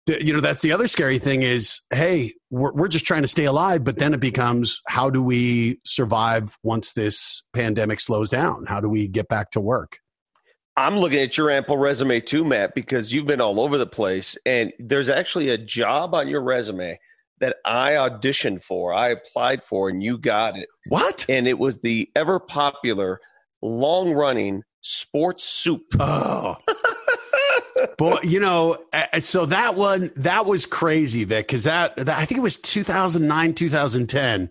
you 0.07 0.33
know 0.33 0.41
that's 0.41 0.63
the 0.63 0.73
other 0.73 0.87
scary 0.87 1.19
thing 1.19 1.43
is 1.43 1.81
hey 1.91 2.33
we're, 2.51 2.73
we're 2.73 2.89
just 2.89 3.07
trying 3.07 3.23
to 3.23 3.29
stay 3.29 3.45
alive 3.45 3.83
but 3.83 3.99
then 3.99 4.15
it 4.15 4.21
becomes 4.21 4.81
how 4.87 5.11
do 5.11 5.23
we 5.23 5.81
survive 5.85 6.57
once 6.63 6.93
this 6.93 7.43
pandemic 7.53 8.01
slows 8.01 8.31
down 8.31 8.65
how 8.67 8.81
do 8.81 8.89
we 8.89 9.09
get 9.09 9.29
back 9.29 9.51
to 9.51 9.61
work 9.61 9.99
I'm 10.79 10.99
looking 10.99 11.21
at 11.21 11.39
your 11.39 11.51
ample 11.51 11.79
resume 11.79 12.21
too, 12.21 12.45
Matt, 12.45 12.75
because 12.75 13.11
you've 13.11 13.27
been 13.27 13.41
all 13.41 13.61
over 13.61 13.79
the 13.79 13.87
place. 13.87 14.37
And 14.45 14.75
there's 14.79 15.09
actually 15.09 15.49
a 15.49 15.57
job 15.57 16.15
on 16.15 16.29
your 16.29 16.43
resume 16.43 16.99
that 17.41 17.57
I 17.65 17.93
auditioned 17.93 18.63
for, 18.63 18.93
I 18.93 19.09
applied 19.09 19.65
for, 19.65 19.89
and 19.89 20.03
you 20.03 20.19
got 20.19 20.57
it. 20.57 20.69
What? 20.89 21.25
And 21.29 21.49
it 21.49 21.59
was 21.59 21.79
the 21.79 22.11
ever 22.15 22.39
popular, 22.39 23.21
long 23.63 24.13
running 24.13 24.63
sports 24.83 25.45
soup. 25.45 25.83
Oh. 25.99 26.57
Boy, 27.97 28.19
you 28.23 28.41
know, 28.41 28.77
so 29.19 29.47
that 29.47 29.75
one 29.75 30.11
that 30.17 30.47
was 30.47 30.67
crazy, 30.67 31.25
Vic, 31.25 31.47
because 31.47 31.65
that, 31.65 31.97
that 31.97 32.19
I 32.19 32.25
think 32.25 32.39
it 32.39 32.43
was 32.43 32.57
2009, 32.57 33.55
2010 33.55 34.51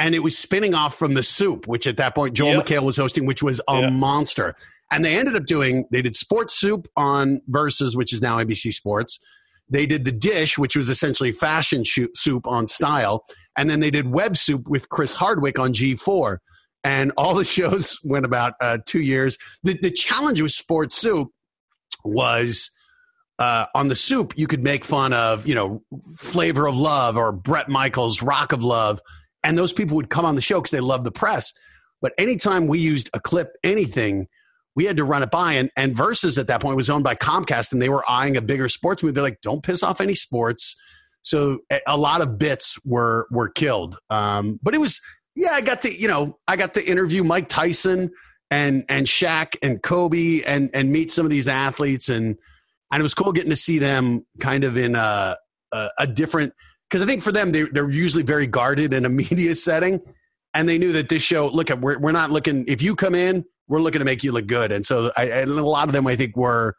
and 0.00 0.14
it 0.14 0.20
was 0.20 0.36
spinning 0.36 0.74
off 0.74 0.96
from 0.96 1.12
the 1.12 1.22
soup, 1.22 1.68
which 1.68 1.86
at 1.86 1.98
that 1.98 2.14
point 2.14 2.34
Joel 2.34 2.54
yep. 2.54 2.64
McHale 2.64 2.82
was 2.84 2.96
hosting, 2.96 3.26
which 3.26 3.42
was 3.42 3.60
a 3.68 3.80
yep. 3.80 3.92
monster. 3.92 4.54
And 4.90 5.04
they 5.04 5.16
ended 5.16 5.36
up 5.36 5.44
doing, 5.44 5.84
they 5.92 6.02
did 6.02 6.16
Sports 6.16 6.58
Soup 6.58 6.88
on 6.96 7.42
Versus, 7.46 7.94
which 7.94 8.12
is 8.12 8.22
now 8.22 8.38
NBC 8.38 8.72
Sports. 8.72 9.20
They 9.68 9.86
did 9.86 10.04
The 10.04 10.12
Dish, 10.12 10.58
which 10.58 10.74
was 10.74 10.88
essentially 10.88 11.30
fashion 11.30 11.84
soup 11.84 12.46
on 12.46 12.66
Style. 12.66 13.24
And 13.56 13.70
then 13.70 13.80
they 13.80 13.90
did 13.90 14.10
Web 14.10 14.36
Soup 14.36 14.66
with 14.66 14.88
Chris 14.88 15.12
Hardwick 15.12 15.58
on 15.58 15.72
G4. 15.74 16.38
And 16.82 17.12
all 17.18 17.34
the 17.34 17.44
shows 17.44 18.00
went 18.02 18.24
about 18.24 18.54
uh, 18.60 18.78
two 18.86 19.02
years. 19.02 19.36
The, 19.62 19.78
the 19.80 19.90
challenge 19.90 20.40
with 20.40 20.52
Sports 20.52 20.96
Soup 20.96 21.28
was 22.04 22.70
uh, 23.38 23.66
on 23.74 23.88
the 23.88 23.96
soup, 23.96 24.34
you 24.36 24.46
could 24.46 24.62
make 24.62 24.84
fun 24.84 25.12
of, 25.12 25.46
you 25.46 25.54
know, 25.54 25.82
Flavor 26.16 26.68
of 26.68 26.76
Love 26.76 27.16
or 27.16 27.32
Bret 27.32 27.68
Michaels' 27.68 28.22
Rock 28.22 28.52
of 28.52 28.62
Love. 28.62 29.00
And 29.42 29.56
those 29.56 29.72
people 29.72 29.96
would 29.96 30.10
come 30.10 30.26
on 30.26 30.34
the 30.34 30.42
show 30.42 30.58
because 30.60 30.70
they 30.70 30.80
love 30.80 31.04
the 31.04 31.10
press. 31.10 31.52
But 32.02 32.12
anytime 32.18 32.66
we 32.66 32.78
used 32.78 33.08
a 33.14 33.20
clip, 33.20 33.56
anything, 33.64 34.28
we 34.76 34.84
had 34.84 34.98
to 34.98 35.04
run 35.04 35.22
it 35.22 35.30
by. 35.30 35.54
And, 35.54 35.70
and 35.76 35.96
Versus 35.96 36.38
at 36.38 36.46
that 36.48 36.60
point 36.60 36.76
was 36.76 36.90
owned 36.90 37.04
by 37.04 37.14
Comcast, 37.14 37.72
and 37.72 37.80
they 37.80 37.88
were 37.88 38.08
eyeing 38.08 38.36
a 38.36 38.42
bigger 38.42 38.68
sports 38.68 39.02
movie. 39.02 39.14
They're 39.14 39.24
like, 39.24 39.40
don't 39.42 39.62
piss 39.62 39.82
off 39.82 40.00
any 40.00 40.14
sports. 40.14 40.76
So 41.22 41.60
a 41.86 41.96
lot 41.96 42.20
of 42.20 42.38
bits 42.38 42.78
were 42.84 43.26
were 43.30 43.48
killed. 43.48 43.98
Um, 44.08 44.58
but 44.62 44.74
it 44.74 44.78
was 44.78 45.00
yeah, 45.36 45.52
I 45.52 45.60
got 45.60 45.82
to 45.82 45.94
you 45.94 46.08
know 46.08 46.38
I 46.48 46.56
got 46.56 46.74
to 46.74 46.84
interview 46.84 47.24
Mike 47.24 47.48
Tyson 47.48 48.10
and 48.50 48.84
and 48.88 49.06
Shaq 49.06 49.56
and 49.62 49.82
Kobe 49.82 50.42
and 50.42 50.70
and 50.74 50.92
meet 50.92 51.10
some 51.10 51.26
of 51.26 51.30
these 51.30 51.48
athletes 51.48 52.08
and 52.08 52.36
and 52.92 53.00
it 53.00 53.02
was 53.02 53.14
cool 53.14 53.32
getting 53.32 53.50
to 53.50 53.56
see 53.56 53.78
them 53.78 54.26
kind 54.40 54.64
of 54.64 54.76
in 54.76 54.94
a 54.94 55.36
a, 55.72 55.88
a 56.00 56.06
different 56.06 56.52
because 56.88 57.02
I 57.02 57.06
think 57.06 57.22
for 57.22 57.32
them 57.32 57.52
they 57.52 57.62
they're 57.62 57.90
usually 57.90 58.24
very 58.24 58.46
guarded 58.46 58.94
in 58.94 59.04
a 59.04 59.08
media 59.10 59.54
setting 59.54 60.00
and 60.54 60.68
they 60.68 60.78
knew 60.78 60.92
that 60.92 61.08
this 61.08 61.22
show 61.22 61.48
look 61.48 61.70
at 61.70 61.80
we're, 61.80 61.98
we're 61.98 62.12
not 62.12 62.30
looking 62.30 62.64
if 62.66 62.82
you 62.82 62.96
come 62.96 63.14
in 63.14 63.44
we're 63.70 63.80
looking 63.80 64.00
to 64.00 64.04
make 64.04 64.24
you 64.24 64.32
look 64.32 64.48
good. 64.48 64.72
And 64.72 64.84
so 64.84 65.12
I, 65.16 65.26
and 65.26 65.50
a 65.52 65.64
lot 65.64 65.88
of 65.88 65.94
them, 65.94 66.06
I 66.06 66.16
think, 66.16 66.36
were 66.36 66.74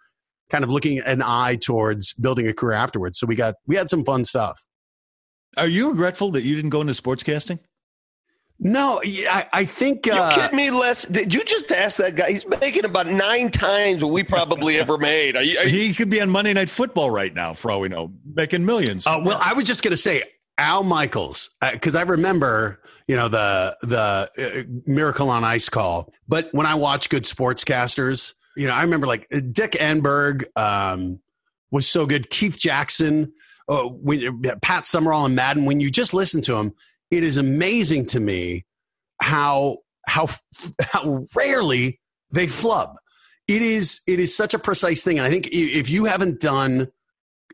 kind 0.51 0.63
of 0.63 0.69
looking 0.69 0.99
an 0.99 1.21
eye 1.23 1.55
towards 1.55 2.13
building 2.13 2.47
a 2.47 2.53
career 2.53 2.75
afterwards. 2.75 3.17
So 3.17 3.25
we 3.25 3.35
got, 3.35 3.55
we 3.65 3.77
had 3.77 3.89
some 3.89 4.03
fun 4.03 4.25
stuff. 4.25 4.61
Are 5.55 5.67
you 5.67 5.89
regretful 5.89 6.31
that 6.31 6.43
you 6.43 6.55
didn't 6.55 6.69
go 6.69 6.81
into 6.81 6.93
sportscasting? 6.93 7.59
No, 8.63 9.01
I, 9.03 9.47
I 9.51 9.65
think. 9.65 10.07
Uh, 10.07 10.33
you 10.35 10.41
kidding 10.41 10.55
me, 10.55 10.69
Les? 10.69 11.05
Did 11.05 11.33
you 11.33 11.43
just 11.43 11.71
ask 11.71 11.97
that 11.97 12.15
guy? 12.15 12.31
He's 12.31 12.47
making 12.47 12.85
about 12.85 13.07
nine 13.07 13.49
times 13.49 14.03
what 14.03 14.13
we 14.13 14.21
probably 14.23 14.79
ever 14.79 14.99
made. 14.99 15.35
Are 15.35 15.41
you, 15.41 15.57
are 15.57 15.65
you, 15.65 15.87
he 15.87 15.93
could 15.95 16.11
be 16.11 16.21
on 16.21 16.29
Monday 16.29 16.53
Night 16.53 16.69
Football 16.69 17.09
right 17.09 17.33
now, 17.33 17.55
for 17.55 17.71
all 17.71 17.79
we 17.79 17.89
know, 17.89 18.11
making 18.35 18.63
millions. 18.63 19.07
Uh, 19.07 19.19
well, 19.25 19.39
I 19.43 19.53
was 19.53 19.65
just 19.65 19.81
going 19.81 19.91
to 19.91 19.97
say, 19.97 20.21
Al 20.59 20.83
Michaels, 20.83 21.49
because 21.71 21.95
uh, 21.95 21.99
I 21.99 22.01
remember, 22.03 22.83
you 23.07 23.15
know, 23.15 23.29
the 23.29 23.75
the 23.81 24.29
uh, 24.37 24.63
Miracle 24.85 25.31
on 25.31 25.43
Ice 25.43 25.67
call. 25.67 26.13
But 26.27 26.49
when 26.51 26.67
I 26.67 26.75
watch 26.75 27.09
good 27.09 27.23
sportscasters, 27.23 28.35
you 28.55 28.67
know, 28.67 28.73
I 28.73 28.83
remember 28.83 29.07
like 29.07 29.27
Dick 29.51 29.71
Enberg 29.71 30.45
um, 30.55 31.19
was 31.71 31.89
so 31.89 32.05
good. 32.05 32.29
Keith 32.29 32.59
Jackson, 32.59 33.33
uh, 33.67 33.85
when, 33.85 34.39
Pat 34.61 34.85
Summerall 34.85 35.25
and 35.25 35.35
Madden. 35.35 35.65
When 35.65 35.79
you 35.79 35.89
just 35.89 36.13
listen 36.13 36.41
to 36.43 36.53
them, 36.53 36.75
it 37.11 37.23
is 37.23 37.37
amazing 37.37 38.07
to 38.07 38.19
me 38.19 38.65
how 39.21 39.77
how 40.07 40.27
how 40.81 41.25
rarely 41.35 41.99
they 42.31 42.47
flub. 42.47 42.95
It 43.47 43.61
is 43.61 44.01
it 44.07 44.19
is 44.19 44.35
such 44.35 44.53
a 44.53 44.59
precise 44.59 45.03
thing, 45.03 45.19
and 45.19 45.27
I 45.27 45.29
think 45.29 45.49
if 45.51 45.89
you 45.89 46.05
haven't 46.05 46.39
done, 46.39 46.87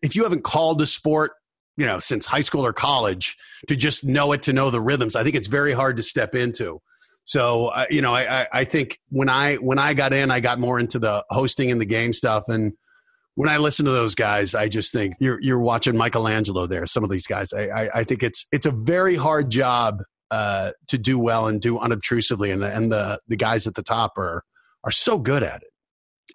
if 0.02 0.16
you 0.16 0.24
haven't 0.24 0.44
called 0.44 0.80
the 0.80 0.88
sport 0.88 1.32
you 1.76 1.86
know 1.86 2.00
since 2.00 2.26
high 2.26 2.42
school 2.42 2.66
or 2.66 2.74
college 2.74 3.38
to 3.68 3.76
just 3.76 4.04
know 4.04 4.32
it 4.32 4.42
to 4.42 4.52
know 4.52 4.72
the 4.72 4.82
rhythms 4.82 5.16
i 5.16 5.24
think 5.24 5.36
it's 5.36 5.48
very 5.48 5.74
hard 5.74 5.96
to 5.98 6.04
step 6.04 6.36
into. 6.36 6.82
So 7.24 7.68
uh, 7.68 7.86
you 7.90 8.02
know 8.02 8.16
I, 8.16 8.48
I 8.52 8.64
think 8.64 9.00
when 9.10 9.30
i 9.30 9.56
when 9.56 9.78
i 9.78 9.94
got 9.94 10.14
in 10.14 10.32
i 10.32 10.40
got 10.40 10.60
more 10.60 10.80
into 10.80 10.98
the 10.98 11.24
hosting 11.30 11.72
and 11.72 11.80
the 11.80 11.86
game 11.86 12.14
stuff. 12.14 12.46
And 12.48 12.74
when 13.38 13.50
i 13.50 13.58
listen 13.58 13.86
to 13.86 13.92
those 13.92 14.16
guys 14.16 14.54
i 14.54 14.68
just 14.68 14.92
think 14.92 15.14
you're 15.20 15.40
you're 15.42 15.60
watching 15.60 15.96
michelangelo 15.96 16.68
there 16.68 16.86
some 16.86 17.04
of 17.04 17.10
these 17.10 17.28
guys 17.28 17.54
i 17.54 17.68
i, 17.68 17.90
I 18.00 18.04
think 18.04 18.24
it's 18.24 18.46
it's 18.52 18.66
a 18.66 18.72
very 18.72 19.16
hard 19.16 19.50
job 19.50 20.00
uh, 20.30 20.72
to 20.90 20.98
do 20.98 21.18
well 21.18 21.48
and 21.48 21.62
do 21.62 21.80
unobtrusively 21.80 22.52
and 22.52 22.62
the, 22.62 22.76
and 22.76 22.92
the 22.92 23.18
the 23.30 23.38
guys 23.38 23.66
at 23.66 23.76
the 23.76 23.84
top 23.84 24.18
are 24.18 24.44
are 24.84 24.92
so 24.92 25.18
good 25.18 25.42
at 25.42 25.62
it 25.62 25.70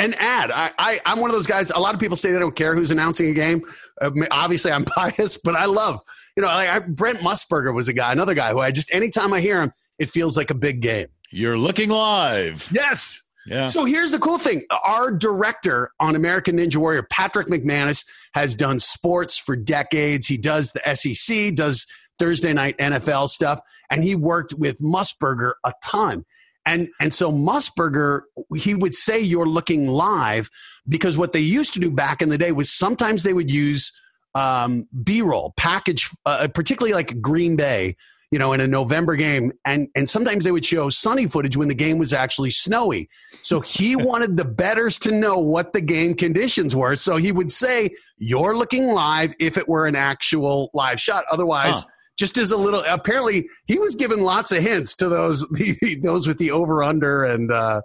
an 0.00 0.14
ad. 0.14 0.50
I, 0.50 0.70
I 0.78 1.00
am 1.04 1.20
one 1.20 1.28
of 1.28 1.34
those 1.34 1.46
guys. 1.46 1.70
A 1.70 1.78
lot 1.78 1.92
of 1.92 2.00
people 2.00 2.16
say 2.16 2.32
they 2.32 2.38
don't 2.38 2.56
care 2.56 2.74
who's 2.74 2.90
announcing 2.90 3.28
a 3.28 3.34
game. 3.34 3.62
Uh, 4.00 4.10
obviously, 4.30 4.72
I'm 4.72 4.86
biased, 4.96 5.40
but 5.44 5.54
I 5.54 5.66
love 5.66 6.00
you 6.36 6.42
know 6.42 6.48
like 6.48 6.68
I, 6.68 6.78
Brent 6.80 7.18
Musburger 7.18 7.74
was 7.74 7.88
a 7.88 7.92
guy, 7.92 8.12
another 8.12 8.34
guy 8.34 8.52
who 8.52 8.60
I 8.60 8.70
just 8.70 8.92
anytime 8.94 9.32
I 9.32 9.40
hear 9.40 9.60
him, 9.60 9.72
it 9.98 10.08
feels 10.08 10.36
like 10.36 10.50
a 10.50 10.54
big 10.54 10.80
game. 10.80 11.08
You're 11.30 11.58
looking 11.58 11.90
live. 11.90 12.68
Yes. 12.72 13.22
Yeah. 13.46 13.66
So 13.66 13.84
here's 13.84 14.12
the 14.12 14.18
cool 14.18 14.38
thing. 14.38 14.62
Our 14.84 15.10
director 15.10 15.90
on 15.98 16.14
American 16.14 16.58
Ninja 16.58 16.76
Warrior, 16.76 17.06
Patrick 17.10 17.48
McManus, 17.48 18.04
has 18.34 18.54
done 18.54 18.78
sports 18.78 19.38
for 19.38 19.56
decades. 19.56 20.26
He 20.26 20.36
does 20.36 20.72
the 20.72 20.94
SEC, 20.94 21.54
does 21.54 21.86
Thursday 22.18 22.52
night 22.52 22.78
NFL 22.78 23.28
stuff, 23.28 23.60
and 23.90 24.04
he 24.04 24.14
worked 24.14 24.54
with 24.54 24.80
Musburger 24.80 25.54
a 25.64 25.72
ton. 25.84 26.24
And 26.64 26.88
and 27.00 27.12
so 27.12 27.32
Musburger, 27.32 28.22
he 28.54 28.74
would 28.74 28.94
say 28.94 29.20
you're 29.20 29.48
looking 29.48 29.88
live 29.88 30.48
because 30.88 31.18
what 31.18 31.32
they 31.32 31.40
used 31.40 31.74
to 31.74 31.80
do 31.80 31.90
back 31.90 32.22
in 32.22 32.28
the 32.28 32.38
day 32.38 32.52
was 32.52 32.70
sometimes 32.70 33.24
they 33.24 33.32
would 33.32 33.50
use 33.50 33.92
um, 34.34 34.86
B-roll 35.02 35.52
package, 35.56 36.08
uh, 36.24 36.48
particularly 36.54 36.94
like 36.94 37.20
Green 37.20 37.56
Bay, 37.56 37.96
you 38.32 38.38
know, 38.38 38.54
in 38.54 38.60
a 38.60 38.66
November 38.66 39.14
game, 39.14 39.52
and 39.64 39.88
and 39.94 40.08
sometimes 40.08 40.42
they 40.42 40.50
would 40.50 40.64
show 40.64 40.88
sunny 40.88 41.28
footage 41.28 41.56
when 41.56 41.68
the 41.68 41.74
game 41.74 41.98
was 41.98 42.14
actually 42.14 42.50
snowy. 42.50 43.08
So 43.42 43.60
he 43.60 43.94
wanted 43.96 44.38
the 44.38 44.46
betters 44.46 44.98
to 45.00 45.12
know 45.12 45.38
what 45.38 45.74
the 45.74 45.82
game 45.82 46.14
conditions 46.14 46.74
were. 46.74 46.96
So 46.96 47.16
he 47.16 47.30
would 47.30 47.50
say 47.50 47.90
you're 48.16 48.56
looking 48.56 48.88
live 48.88 49.34
if 49.38 49.58
it 49.58 49.68
were 49.68 49.86
an 49.86 49.94
actual 49.94 50.70
live 50.74 51.00
shot. 51.00 51.24
Otherwise. 51.30 51.84
Huh 51.84 51.90
just 52.18 52.36
as 52.36 52.52
a 52.52 52.56
little. 52.58 52.84
Apparently, 52.86 53.48
he 53.66 53.78
was 53.78 53.94
given 53.94 54.20
lots 54.20 54.52
of 54.52 54.62
hints 54.62 54.94
to 54.96 55.08
those 55.08 55.48
those 56.02 56.28
with 56.28 56.38
the 56.38 56.50
over 56.50 56.82
under 56.82 57.24
and. 57.24 57.50
Uh, 57.50 57.80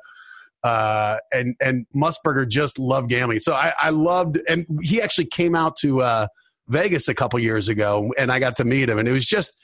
uh, 0.63 1.16
and 1.32 1.56
and 1.62 1.86
Musburger 1.96 2.48
just 2.48 2.77
loved 2.77 3.10
gambling. 3.10 3.39
So 3.39 3.54
I, 3.54 3.72
I 3.82 3.89
loved, 3.92 4.38
and 4.50 4.66
he 4.82 5.01
actually 5.01 5.27
came 5.27 5.56
out 5.56 5.77
to 5.77 6.01
uh, 6.01 6.27
Vegas 6.68 7.08
a 7.08 7.16
couple 7.16 7.39
years 7.39 7.70
ago, 7.70 8.13
and 8.18 8.32
I 8.32 8.39
got 8.39 8.58
to 8.58 8.66
meet 8.66 8.89
him, 8.89 9.00
and 9.00 9.08
it 9.08 9.13
was 9.13 9.25
just 9.25 9.57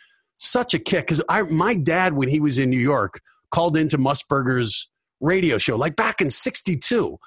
such 0.43 0.73
a 0.73 0.79
kick 0.79 1.05
because 1.05 1.21
I 1.29 1.43
my 1.43 1.75
dad 1.75 2.13
when 2.13 2.29
he 2.29 2.39
was 2.39 2.57
in 2.57 2.69
New 2.69 2.79
York 2.79 3.21
called 3.49 3.77
into 3.77 3.97
Musburger's 3.97 4.89
radio 5.19 5.57
show 5.57 5.75
like 5.75 5.95
back 5.95 6.21
in 6.21 6.29
'62, 6.29 7.17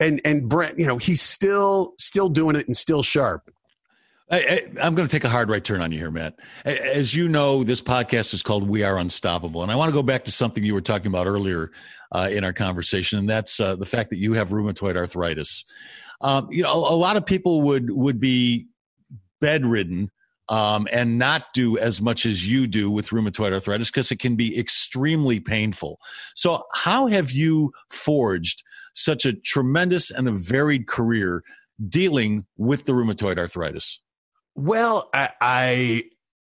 and 0.00 0.20
and 0.24 0.48
Brent, 0.48 0.78
you 0.78 0.86
know, 0.86 0.98
he's 0.98 1.22
still 1.22 1.94
still 1.98 2.28
doing 2.28 2.56
it 2.56 2.66
and 2.66 2.76
still 2.76 3.02
sharp. 3.02 3.50
I, 4.28 4.62
am 4.80 4.96
going 4.96 5.06
to 5.06 5.12
take 5.12 5.22
a 5.22 5.28
hard 5.28 5.48
right 5.50 5.62
turn 5.62 5.80
on 5.80 5.92
you 5.92 5.98
here, 5.98 6.10
Matt. 6.10 6.40
As 6.64 7.14
you 7.14 7.28
know, 7.28 7.62
this 7.62 7.80
podcast 7.80 8.34
is 8.34 8.42
called 8.42 8.68
We 8.68 8.82
Are 8.82 8.98
Unstoppable. 8.98 9.62
And 9.62 9.70
I 9.70 9.76
want 9.76 9.88
to 9.88 9.92
go 9.92 10.02
back 10.02 10.24
to 10.24 10.32
something 10.32 10.64
you 10.64 10.74
were 10.74 10.80
talking 10.80 11.06
about 11.06 11.28
earlier 11.28 11.70
uh, 12.10 12.28
in 12.30 12.42
our 12.42 12.52
conversation, 12.52 13.20
and 13.20 13.28
that's 13.28 13.60
uh, 13.60 13.76
the 13.76 13.86
fact 13.86 14.10
that 14.10 14.16
you 14.16 14.32
have 14.32 14.48
rheumatoid 14.48 14.96
arthritis. 14.96 15.64
Um, 16.20 16.48
you 16.50 16.64
know, 16.64 16.72
a, 16.72 16.94
a, 16.94 16.96
lot 16.96 17.16
of 17.16 17.24
people 17.24 17.62
would, 17.62 17.88
would 17.90 18.18
be 18.18 18.66
bedridden 19.40 20.10
um, 20.48 20.86
and 20.92 21.18
not 21.18 21.52
do 21.52 21.78
as 21.78 22.00
much 22.00 22.24
as 22.24 22.48
you 22.48 22.66
do 22.66 22.90
with 22.90 23.10
rheumatoid 23.10 23.52
arthritis 23.52 23.90
because 23.90 24.10
it 24.12 24.18
can 24.18 24.36
be 24.36 24.58
extremely 24.58 25.40
painful. 25.40 25.98
So, 26.34 26.64
how 26.72 27.06
have 27.06 27.32
you 27.32 27.72
forged 27.90 28.62
such 28.94 29.24
a 29.24 29.32
tremendous 29.32 30.10
and 30.10 30.28
a 30.28 30.32
varied 30.32 30.86
career 30.86 31.42
dealing 31.88 32.46
with 32.56 32.84
the 32.84 32.92
rheumatoid 32.92 33.38
arthritis? 33.38 34.00
Well, 34.54 35.10
I, 35.12 35.30
I 35.40 36.02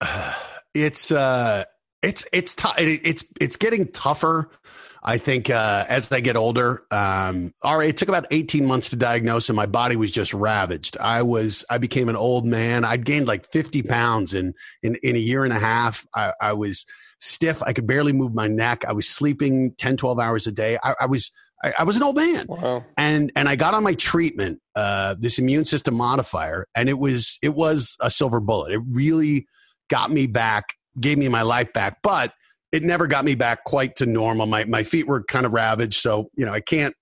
uh, 0.02 0.34
it's 0.74 1.12
uh, 1.12 1.66
it's 2.02 2.26
it's 2.34 2.56
t- 2.56 2.70
it's 2.78 3.26
it's 3.40 3.56
getting 3.56 3.88
tougher. 3.92 4.50
I 5.06 5.18
think 5.18 5.50
uh, 5.50 5.84
as 5.90 6.12
I 6.12 6.22
get 6.22 6.38
older, 6.38 6.86
um, 6.90 7.54
all 7.62 7.78
right, 7.78 7.90
it 7.90 7.98
took 7.98 8.08
about 8.08 8.26
18 8.32 8.66
months 8.66 8.90
to 8.92 8.96
diagnose, 8.96 9.50
and 9.50 9.56
my 9.56 9.66
body 9.66 9.96
was 9.98 10.12
just 10.12 10.34
ravaged. 10.34 10.98
I 10.98 11.24
was, 11.24 11.66
I 11.70 11.78
became 11.78 12.08
an 12.08 12.16
old 12.16 12.46
man. 12.46 12.86
I'd 12.86 13.06
gained 13.06 13.28
like 13.28 13.46
50 13.46 13.84
pounds 13.84 14.34
in 14.34 14.54
in, 14.82 14.96
in 15.04 15.16
a 15.16 15.20
year 15.20 15.44
and 15.44 15.52
a 15.52 15.60
half. 15.60 16.08
I, 16.16 16.34
I 16.40 16.54
was 16.54 16.86
stiff. 17.20 17.62
I 17.62 17.74
could 17.74 17.86
barely 17.86 18.14
move 18.14 18.34
my 18.34 18.48
neck. 18.48 18.86
I 18.86 18.94
was 18.94 19.08
sleeping 19.08 19.74
10, 19.78 19.98
12 19.98 20.20
hours 20.20 20.48
a 20.48 20.52
day. 20.52 20.78
I, 20.82 20.96
I 21.02 21.06
was 21.06 21.32
I, 21.64 21.74
I 21.80 21.84
was 21.84 21.96
an 21.96 22.04
old 22.04 22.16
man, 22.16 22.46
wow. 22.48 22.84
and 22.98 23.32
and 23.36 23.48
I 23.48 23.56
got 23.56 23.74
on 23.74 23.84
my 23.84 23.94
treatment, 23.94 24.60
uh, 24.76 25.16
this 25.18 25.40
immune 25.40 25.66
system 25.66 25.96
modifier, 25.96 26.68
and 26.76 26.90
it 26.90 27.00
was 27.00 27.40
it 27.42 27.56
was 27.56 27.98
a 28.00 28.12
silver 28.12 28.40
bullet. 28.40 28.74
It 28.74 28.82
really 28.90 29.48
got 29.90 30.12
me 30.12 30.28
back, 30.28 30.74
gave 31.00 31.18
me 31.18 31.30
my 31.30 31.42
life 31.42 31.72
back, 31.74 32.00
but 32.04 32.34
it 32.74 32.84
never 32.84 33.08
got 33.08 33.24
me 33.24 33.36
back 33.36 33.64
quite 33.64 33.96
to 33.98 34.06
normal. 34.06 34.48
My 34.48 34.66
my 34.66 34.84
feet 34.84 35.08
were 35.08 35.24
kind 35.24 35.46
of 35.46 35.54
ravaged, 35.54 36.02
so 36.02 36.30
you 36.36 36.46
know 36.46 36.52
I 36.52 36.60
can't 36.60 36.96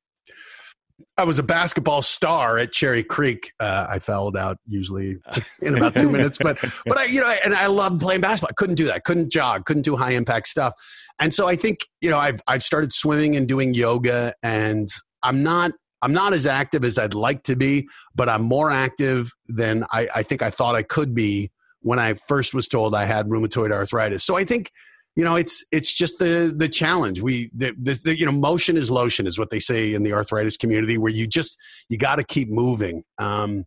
I 1.17 1.23
was 1.23 1.39
a 1.39 1.43
basketball 1.43 2.01
star 2.01 2.57
at 2.57 2.71
Cherry 2.71 3.03
Creek. 3.03 3.51
Uh, 3.59 3.87
I 3.89 3.99
fouled 3.99 4.37
out 4.37 4.57
usually 4.67 5.17
in 5.61 5.75
about 5.75 5.95
two 5.95 6.09
minutes, 6.11 6.37
but 6.37 6.59
but 6.85 6.97
I 6.97 7.05
you 7.05 7.21
know 7.21 7.35
and 7.43 7.55
I 7.55 7.67
loved 7.67 8.01
playing 8.01 8.21
basketball. 8.21 8.49
I 8.51 8.57
couldn't 8.57 8.75
do 8.75 8.85
that. 8.85 8.95
I 8.95 8.99
couldn't 8.99 9.31
jog. 9.31 9.65
Couldn't 9.65 9.83
do 9.83 9.95
high 9.95 10.11
impact 10.11 10.47
stuff. 10.47 10.73
And 11.19 11.33
so 11.33 11.47
I 11.47 11.55
think 11.55 11.79
you 12.01 12.09
know 12.09 12.19
I've 12.19 12.41
I've 12.47 12.63
started 12.63 12.93
swimming 12.93 13.35
and 13.35 13.47
doing 13.47 13.73
yoga, 13.73 14.33
and 14.43 14.89
I'm 15.23 15.41
not 15.41 15.71
I'm 16.01 16.13
not 16.13 16.33
as 16.33 16.45
active 16.45 16.83
as 16.83 16.97
I'd 16.97 17.13
like 17.13 17.43
to 17.43 17.55
be, 17.55 17.87
but 18.13 18.27
I'm 18.27 18.41
more 18.41 18.71
active 18.71 19.31
than 19.47 19.85
I, 19.91 20.07
I 20.15 20.23
think 20.23 20.41
I 20.41 20.49
thought 20.49 20.75
I 20.75 20.83
could 20.83 21.13
be 21.13 21.51
when 21.81 21.99
I 21.99 22.15
first 22.15 22.53
was 22.53 22.67
told 22.67 22.95
I 22.95 23.05
had 23.05 23.27
rheumatoid 23.27 23.71
arthritis. 23.71 24.23
So 24.23 24.35
I 24.35 24.43
think 24.43 24.71
you 25.15 25.23
know 25.23 25.35
it's 25.35 25.65
it's 25.71 25.93
just 25.93 26.19
the 26.19 26.53
the 26.55 26.69
challenge. 26.69 27.21
We 27.21 27.51
the, 27.53 27.73
the, 27.81 27.99
the, 28.03 28.17
you 28.17 28.25
know 28.25 28.31
motion 28.31 28.77
is 28.77 28.89
lotion 28.89 29.27
is 29.27 29.37
what 29.37 29.49
they 29.49 29.59
say 29.59 29.93
in 29.93 30.03
the 30.03 30.13
arthritis 30.13 30.57
community 30.57 30.97
where 30.97 31.11
you 31.11 31.27
just 31.27 31.57
you 31.89 31.97
got 31.97 32.15
to 32.15 32.23
keep 32.23 32.49
moving. 32.49 33.03
Um 33.17 33.65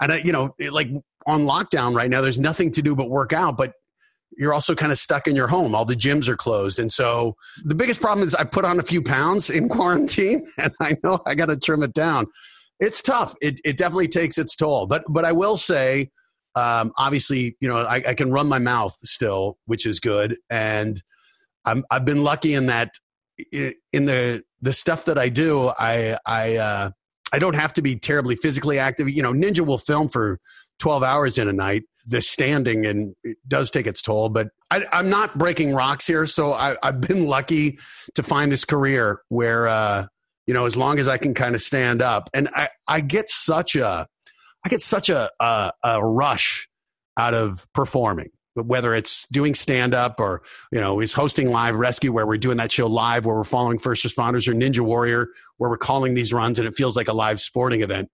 and 0.00 0.12
I, 0.12 0.18
you 0.18 0.32
know 0.32 0.54
it, 0.58 0.72
like 0.72 0.88
on 1.26 1.44
lockdown 1.44 1.94
right 1.94 2.10
now 2.10 2.20
there's 2.20 2.38
nothing 2.38 2.70
to 2.72 2.82
do 2.82 2.94
but 2.94 3.08
work 3.08 3.32
out 3.32 3.56
but 3.56 3.72
you're 4.36 4.52
also 4.52 4.74
kind 4.74 4.90
of 4.90 4.98
stuck 4.98 5.28
in 5.28 5.36
your 5.36 5.46
home. 5.46 5.76
All 5.76 5.84
the 5.84 5.94
gyms 5.94 6.26
are 6.26 6.36
closed. 6.36 6.80
And 6.80 6.92
so 6.92 7.36
the 7.64 7.74
biggest 7.74 8.00
problem 8.00 8.24
is 8.26 8.34
i 8.34 8.44
put 8.44 8.64
on 8.64 8.78
a 8.78 8.82
few 8.82 9.02
pounds 9.02 9.50
in 9.50 9.68
quarantine 9.76 10.46
and 10.58 10.72
i 10.80 10.96
know 11.02 11.20
i 11.26 11.34
got 11.34 11.46
to 11.46 11.56
trim 11.56 11.82
it 11.82 11.92
down. 11.92 12.26
It's 12.80 13.02
tough. 13.02 13.34
It, 13.40 13.60
it 13.64 13.76
definitely 13.76 14.08
takes 14.08 14.38
its 14.38 14.54
toll. 14.54 14.86
But 14.86 15.02
but 15.08 15.24
i 15.24 15.32
will 15.32 15.56
say 15.56 16.10
um, 16.56 16.92
obviously, 16.96 17.56
you 17.60 17.68
know, 17.68 17.78
I, 17.78 18.02
I, 18.08 18.14
can 18.14 18.32
run 18.32 18.48
my 18.48 18.58
mouth 18.58 18.96
still, 19.02 19.58
which 19.66 19.86
is 19.86 19.98
good. 19.98 20.36
And 20.50 21.02
I'm, 21.64 21.84
I've 21.90 22.04
been 22.04 22.22
lucky 22.22 22.54
in 22.54 22.66
that 22.66 22.92
in 23.92 24.04
the, 24.06 24.44
the 24.62 24.72
stuff 24.72 25.06
that 25.06 25.18
I 25.18 25.28
do, 25.28 25.72
I, 25.76 26.16
I, 26.24 26.56
uh, 26.56 26.90
I 27.32 27.38
don't 27.40 27.56
have 27.56 27.72
to 27.74 27.82
be 27.82 27.96
terribly 27.96 28.36
physically 28.36 28.78
active. 28.78 29.10
You 29.10 29.22
know, 29.22 29.32
Ninja 29.32 29.66
will 29.66 29.78
film 29.78 30.08
for 30.08 30.38
12 30.78 31.02
hours 31.02 31.38
in 31.38 31.48
a 31.48 31.52
night, 31.52 31.82
the 32.06 32.22
standing, 32.22 32.86
and 32.86 33.16
it 33.24 33.36
does 33.48 33.72
take 33.72 33.88
its 33.88 34.02
toll, 34.02 34.28
but 34.28 34.48
I, 34.70 34.84
am 34.92 35.10
not 35.10 35.36
breaking 35.36 35.74
rocks 35.74 36.06
here. 36.06 36.26
So 36.26 36.52
I, 36.52 36.76
have 36.82 37.00
been 37.00 37.26
lucky 37.26 37.78
to 38.14 38.22
find 38.22 38.52
this 38.52 38.64
career 38.64 39.20
where, 39.30 39.66
uh, 39.66 40.06
you 40.46 40.54
know, 40.54 40.66
as 40.66 40.76
long 40.76 41.00
as 41.00 41.08
I 41.08 41.18
can 41.18 41.34
kind 41.34 41.56
of 41.56 41.62
stand 41.62 42.02
up 42.02 42.30
and 42.32 42.48
I, 42.54 42.68
I 42.86 43.00
get 43.00 43.30
such 43.30 43.74
a, 43.74 44.06
I 44.64 44.68
get 44.68 44.80
such 44.80 45.08
a, 45.08 45.30
a, 45.40 45.72
a 45.82 46.04
rush 46.04 46.68
out 47.18 47.34
of 47.34 47.66
performing 47.74 48.30
whether 48.54 48.94
it's 48.94 49.26
doing 49.28 49.54
stand 49.54 49.94
up 49.94 50.20
or 50.20 50.42
you 50.70 50.80
know 50.80 51.00
is 51.00 51.12
hosting 51.12 51.50
live 51.50 51.74
rescue 51.74 52.12
where 52.12 52.26
we're 52.26 52.38
doing 52.38 52.56
that 52.56 52.70
show 52.70 52.86
live 52.86 53.26
where 53.26 53.34
we're 53.34 53.44
following 53.44 53.78
first 53.78 54.04
responders 54.04 54.46
or 54.46 54.52
ninja 54.52 54.80
warrior 54.80 55.28
where 55.56 55.68
we're 55.68 55.76
calling 55.76 56.14
these 56.14 56.32
runs 56.32 56.58
and 56.58 56.68
it 56.68 56.74
feels 56.74 56.96
like 56.96 57.08
a 57.08 57.12
live 57.12 57.40
sporting 57.40 57.82
event 57.82 58.08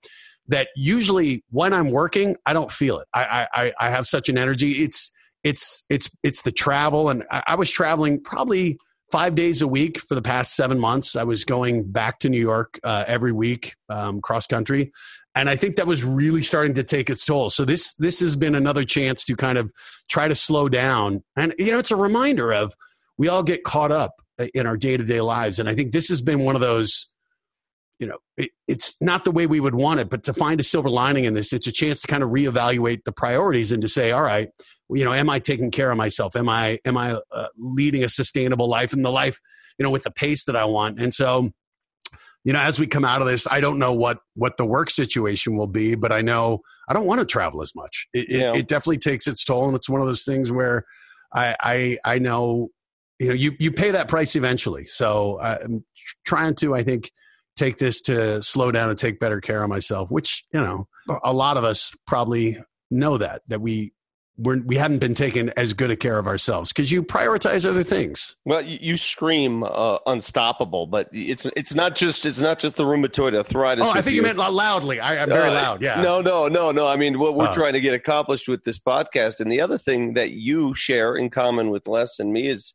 that 0.48 0.68
usually 0.74 1.44
when 1.50 1.72
i'm 1.72 1.90
working 1.90 2.36
i 2.46 2.52
don't 2.52 2.70
feel 2.70 2.98
it. 2.98 3.06
I 3.14 3.46
i 3.52 3.72
i 3.78 3.90
have 3.90 4.06
such 4.06 4.28
an 4.28 4.38
energy. 4.38 4.70
It's 4.72 5.12
it's 5.44 5.84
it's 5.90 6.10
it's 6.22 6.42
the 6.42 6.52
travel 6.52 7.10
and 7.10 7.24
i, 7.30 7.42
I 7.48 7.54
was 7.54 7.70
traveling 7.70 8.22
probably 8.22 8.78
five 9.10 9.34
days 9.34 9.62
a 9.62 9.68
week 9.68 9.98
for 9.98 10.14
the 10.14 10.22
past 10.22 10.54
seven 10.54 10.78
months 10.78 11.16
i 11.16 11.22
was 11.22 11.44
going 11.44 11.84
back 11.90 12.18
to 12.18 12.28
new 12.28 12.40
york 12.40 12.78
uh, 12.84 13.04
every 13.06 13.32
week 13.32 13.74
um, 13.88 14.20
cross 14.20 14.46
country 14.46 14.92
and 15.34 15.48
I 15.48 15.56
think 15.56 15.76
that 15.76 15.86
was 15.86 16.02
really 16.02 16.42
starting 16.42 16.74
to 16.74 16.82
take 16.82 17.08
its 17.08 17.24
toll. 17.24 17.50
So 17.50 17.64
this 17.64 17.94
this 17.94 18.20
has 18.20 18.36
been 18.36 18.54
another 18.54 18.84
chance 18.84 19.24
to 19.24 19.36
kind 19.36 19.58
of 19.58 19.72
try 20.08 20.28
to 20.28 20.34
slow 20.34 20.68
down, 20.68 21.22
and 21.36 21.54
you 21.58 21.72
know, 21.72 21.78
it's 21.78 21.90
a 21.90 21.96
reminder 21.96 22.52
of 22.52 22.74
we 23.16 23.28
all 23.28 23.42
get 23.42 23.64
caught 23.64 23.92
up 23.92 24.14
in 24.54 24.66
our 24.66 24.76
day 24.76 24.96
to 24.96 25.04
day 25.04 25.20
lives, 25.20 25.58
and 25.58 25.68
I 25.68 25.74
think 25.74 25.92
this 25.92 26.08
has 26.08 26.20
been 26.20 26.40
one 26.40 26.54
of 26.54 26.60
those. 26.60 27.06
You 27.98 28.06
know, 28.06 28.18
it, 28.38 28.50
it's 28.66 28.96
not 29.02 29.26
the 29.26 29.30
way 29.30 29.46
we 29.46 29.60
would 29.60 29.74
want 29.74 30.00
it, 30.00 30.08
but 30.08 30.22
to 30.24 30.32
find 30.32 30.58
a 30.58 30.62
silver 30.62 30.88
lining 30.88 31.24
in 31.24 31.34
this, 31.34 31.52
it's 31.52 31.66
a 31.66 31.72
chance 31.72 32.00
to 32.00 32.08
kind 32.08 32.22
of 32.22 32.30
reevaluate 32.30 33.04
the 33.04 33.12
priorities 33.12 33.72
and 33.72 33.82
to 33.82 33.88
say, 33.88 34.10
all 34.10 34.22
right, 34.22 34.48
you 34.92 35.04
know, 35.04 35.12
am 35.12 35.30
I 35.30 35.38
taking 35.38 35.70
care 35.70 35.90
of 35.90 35.96
myself? 35.96 36.36
Am 36.36 36.48
I 36.48 36.78
am 36.84 36.96
I 36.96 37.18
uh, 37.32 37.48
leading 37.58 38.04
a 38.04 38.08
sustainable 38.08 38.68
life 38.68 38.92
and 38.92 39.04
the 39.04 39.10
life, 39.10 39.38
you 39.78 39.84
know, 39.84 39.90
with 39.90 40.04
the 40.04 40.10
pace 40.10 40.44
that 40.44 40.56
I 40.56 40.64
want? 40.64 41.00
And 41.00 41.12
so, 41.12 41.50
you 42.44 42.52
know, 42.52 42.60
as 42.60 42.78
we 42.78 42.86
come 42.86 43.04
out 43.04 43.20
of 43.20 43.28
this, 43.28 43.46
I 43.50 43.60
don't 43.60 43.78
know 43.78 43.92
what 43.92 44.18
what 44.34 44.56
the 44.56 44.66
work 44.66 44.90
situation 44.90 45.56
will 45.56 45.66
be, 45.66 45.94
but 45.94 46.12
I 46.12 46.22
know 46.22 46.60
I 46.88 46.94
don't 46.94 47.06
want 47.06 47.20
to 47.20 47.26
travel 47.26 47.62
as 47.62 47.74
much. 47.74 48.08
It, 48.12 48.26
yeah. 48.28 48.50
it, 48.50 48.56
it, 48.56 48.68
definitely 48.68 48.98
takes 48.98 49.26
its 49.26 49.44
toll, 49.44 49.66
and 49.66 49.76
it's 49.76 49.88
one 49.88 50.00
of 50.00 50.06
those 50.06 50.24
things 50.24 50.50
where 50.50 50.84
I 51.32 51.56
I, 51.60 51.98
I 52.04 52.18
know 52.18 52.68
you 53.18 53.28
know 53.28 53.34
you 53.34 53.52
you 53.58 53.72
pay 53.72 53.90
that 53.92 54.08
price 54.08 54.36
eventually. 54.36 54.86
So 54.86 55.40
I'm 55.40 55.84
trying 56.24 56.54
to 56.56 56.74
I 56.74 56.82
think 56.82 57.10
take 57.60 57.76
this 57.76 58.00
to 58.00 58.42
slow 58.42 58.70
down 58.70 58.88
and 58.88 58.98
take 58.98 59.20
better 59.20 59.40
care 59.40 59.62
of 59.62 59.68
myself, 59.68 60.10
which, 60.10 60.44
you 60.52 60.60
know, 60.60 60.86
a 61.22 61.32
lot 61.32 61.58
of 61.58 61.64
us 61.64 61.94
probably 62.06 62.58
know 62.90 63.18
that, 63.18 63.42
that 63.48 63.60
we, 63.60 63.92
we're, 64.40 64.62
we 64.62 64.76
haven't 64.76 64.98
been 64.98 65.14
taking 65.14 65.50
as 65.50 65.72
good 65.72 65.90
a 65.90 65.96
care 65.96 66.18
of 66.18 66.26
ourselves 66.26 66.72
because 66.72 66.90
you 66.90 67.02
prioritize 67.02 67.68
other 67.68 67.82
things. 67.82 68.36
Well, 68.44 68.62
you, 68.62 68.78
you 68.80 68.96
scream 68.96 69.62
uh, 69.62 69.98
unstoppable, 70.06 70.86
but 70.86 71.08
it's 71.12 71.46
it's 71.56 71.74
not 71.74 71.94
just 71.94 72.24
it's 72.24 72.40
not 72.40 72.58
just 72.58 72.76
the 72.76 72.84
rheumatoid 72.84 73.36
arthritis. 73.36 73.84
Oh, 73.86 73.90
I 73.90 74.00
think 74.00 74.14
you, 74.14 74.22
you 74.22 74.22
meant 74.22 74.38
loudly. 74.38 74.98
I, 75.00 75.16
am 75.16 75.28
very 75.28 75.50
uh, 75.50 75.54
loud. 75.54 75.82
Yeah. 75.82 76.00
No, 76.00 76.20
no, 76.20 76.48
no, 76.48 76.72
no. 76.72 76.86
I 76.86 76.96
mean, 76.96 77.18
what 77.18 77.34
we're 77.34 77.46
uh. 77.46 77.54
trying 77.54 77.74
to 77.74 77.80
get 77.80 77.94
accomplished 77.94 78.48
with 78.48 78.64
this 78.64 78.78
podcast, 78.78 79.40
and 79.40 79.52
the 79.52 79.60
other 79.60 79.78
thing 79.78 80.14
that 80.14 80.30
you 80.30 80.74
share 80.74 81.16
in 81.16 81.30
common 81.30 81.70
with 81.70 81.86
Les 81.86 82.18
and 82.18 82.32
me 82.32 82.48
is 82.48 82.74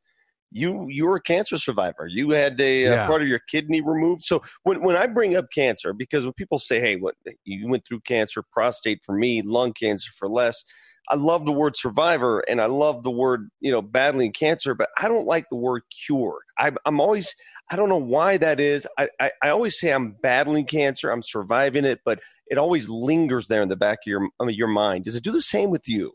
you 0.51 0.87
you 0.89 1.05
were 1.05 1.17
a 1.17 1.21
cancer 1.21 1.57
survivor. 1.57 2.07
You 2.07 2.29
had 2.31 2.59
a, 2.61 2.83
yeah. 2.83 3.07
part 3.07 3.21
of 3.21 3.27
your 3.27 3.41
kidney 3.49 3.81
removed. 3.81 4.23
So 4.23 4.41
when 4.63 4.81
when 4.81 4.95
I 4.95 5.07
bring 5.07 5.35
up 5.35 5.45
cancer, 5.53 5.93
because 5.93 6.23
when 6.23 6.33
people 6.33 6.59
say, 6.59 6.79
"Hey, 6.79 6.95
what 6.95 7.15
you 7.43 7.67
went 7.67 7.85
through 7.87 8.01
cancer, 8.01 8.43
prostate 8.51 9.01
for 9.03 9.13
me, 9.13 9.41
lung 9.41 9.73
cancer 9.73 10.11
for 10.15 10.29
Les," 10.29 10.63
I 11.09 11.15
love 11.15 11.45
the 11.45 11.51
word 11.51 11.75
survivor 11.75 12.39
and 12.41 12.61
I 12.61 12.65
love 12.65 13.03
the 13.03 13.11
word 13.11 13.49
you 13.59 13.71
know 13.71 13.81
battling 13.81 14.33
cancer, 14.33 14.73
but 14.73 14.89
I 14.97 15.07
don't 15.07 15.27
like 15.27 15.47
the 15.49 15.55
word 15.55 15.83
cure. 16.05 16.39
I, 16.57 16.71
I'm 16.85 16.99
always 16.99 17.35
I 17.71 17.75
don't 17.75 17.89
know 17.89 17.97
why 17.97 18.37
that 18.37 18.59
is. 18.59 18.87
I, 18.97 19.09
I, 19.19 19.31
I, 19.41 19.49
always 19.49 19.79
say 19.79 19.91
I'm 19.91 20.15
battling 20.21 20.65
cancer, 20.65 21.09
I'm 21.09 21.23
surviving 21.23 21.83
it, 21.83 22.01
but 22.05 22.21
it 22.47 22.59
always 22.59 22.87
lingers 22.89 23.47
there 23.47 23.63
in 23.63 23.69
the 23.69 23.75
back 23.75 23.99
of 24.05 24.07
your 24.07 24.29
your 24.49 24.67
mind. 24.67 25.05
Does 25.05 25.15
it 25.15 25.23
do 25.23 25.31
the 25.31 25.41
same 25.41 25.71
with 25.71 25.87
you? 25.87 26.13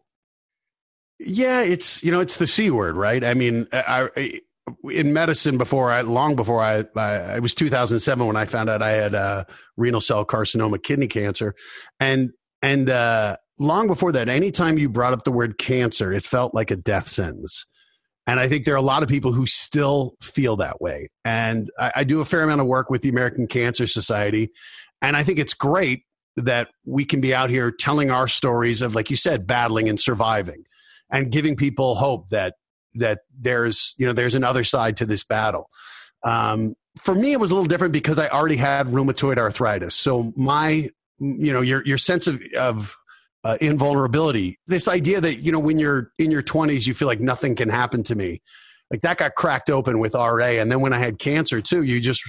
Yeah, 1.18 1.62
it's 1.62 2.02
you 2.02 2.12
know 2.12 2.20
it's 2.20 2.36
the 2.38 2.46
c 2.46 2.70
word, 2.70 2.96
right? 2.96 3.22
I 3.24 3.34
mean, 3.34 3.66
I, 3.72 4.08
I 4.16 4.40
in 4.84 5.12
medicine 5.12 5.58
before 5.58 5.90
I 5.90 6.02
long 6.02 6.36
before 6.36 6.60
I, 6.60 6.84
I 6.96 7.36
it 7.36 7.42
was 7.42 7.54
2007 7.54 8.26
when 8.26 8.36
I 8.36 8.44
found 8.44 8.70
out 8.70 8.82
I 8.82 8.90
had 8.90 9.14
uh, 9.14 9.44
renal 9.76 10.00
cell 10.00 10.24
carcinoma, 10.24 10.82
kidney 10.82 11.08
cancer, 11.08 11.54
and 11.98 12.30
and 12.62 12.88
uh, 12.88 13.36
long 13.60 13.86
before 13.86 14.10
that, 14.12 14.28
anytime 14.28 14.78
you 14.78 14.88
brought 14.88 15.12
up 15.12 15.22
the 15.22 15.30
word 15.30 15.58
cancer, 15.58 16.12
it 16.12 16.24
felt 16.24 16.54
like 16.54 16.72
a 16.72 16.76
death 16.76 17.06
sentence. 17.06 17.66
And 18.26 18.40
I 18.40 18.48
think 18.48 18.64
there 18.64 18.74
are 18.74 18.78
a 18.78 18.82
lot 18.82 19.02
of 19.02 19.08
people 19.08 19.32
who 19.32 19.46
still 19.46 20.14
feel 20.20 20.56
that 20.56 20.80
way. 20.80 21.08
And 21.24 21.70
I, 21.78 21.92
I 21.96 22.04
do 22.04 22.20
a 22.20 22.24
fair 22.24 22.42
amount 22.42 22.60
of 22.60 22.66
work 22.66 22.90
with 22.90 23.02
the 23.02 23.08
American 23.08 23.46
Cancer 23.46 23.86
Society, 23.86 24.50
and 25.02 25.16
I 25.16 25.22
think 25.22 25.38
it's 25.38 25.54
great 25.54 26.04
that 26.36 26.68
we 26.84 27.04
can 27.04 27.20
be 27.20 27.34
out 27.34 27.50
here 27.50 27.70
telling 27.70 28.10
our 28.10 28.28
stories 28.28 28.82
of, 28.82 28.94
like 28.94 29.10
you 29.10 29.16
said, 29.16 29.46
battling 29.46 29.88
and 29.88 29.98
surviving 29.98 30.64
and 31.10 31.30
giving 31.30 31.56
people 31.56 31.94
hope 31.94 32.30
that 32.30 32.54
that 32.94 33.20
there's 33.38 33.94
you 33.98 34.06
know 34.06 34.12
there's 34.12 34.34
another 34.34 34.64
side 34.64 34.96
to 34.98 35.06
this 35.06 35.24
battle. 35.24 35.68
Um, 36.22 36.74
for 36.98 37.14
me, 37.14 37.32
it 37.32 37.40
was 37.40 37.50
a 37.50 37.54
little 37.54 37.68
different 37.68 37.92
because 37.92 38.18
I 38.18 38.28
already 38.28 38.56
had 38.56 38.88
rheumatoid 38.88 39.38
arthritis. 39.38 39.94
So 39.94 40.32
my 40.36 40.88
you 41.18 41.52
know 41.52 41.60
your 41.60 41.84
your 41.84 41.98
sense 41.98 42.26
of 42.26 42.40
of 42.58 42.96
uh, 43.44 43.56
invulnerability, 43.60 44.58
this 44.66 44.88
idea 44.88 45.20
that 45.20 45.40
you 45.40 45.52
know 45.52 45.58
when 45.58 45.78
you're 45.78 46.12
in 46.18 46.30
your 46.30 46.42
20s, 46.42 46.86
you 46.86 46.94
feel 46.94 47.08
like 47.08 47.20
nothing 47.20 47.54
can 47.54 47.68
happen 47.68 48.02
to 48.04 48.14
me, 48.14 48.42
like 48.90 49.00
that 49.02 49.18
got 49.18 49.34
cracked 49.34 49.70
open 49.70 49.98
with 49.98 50.14
RA, 50.14 50.38
and 50.38 50.70
then 50.70 50.80
when 50.80 50.92
I 50.92 50.98
had 50.98 51.18
cancer 51.18 51.60
too, 51.60 51.82
you 51.82 52.00
just 52.00 52.22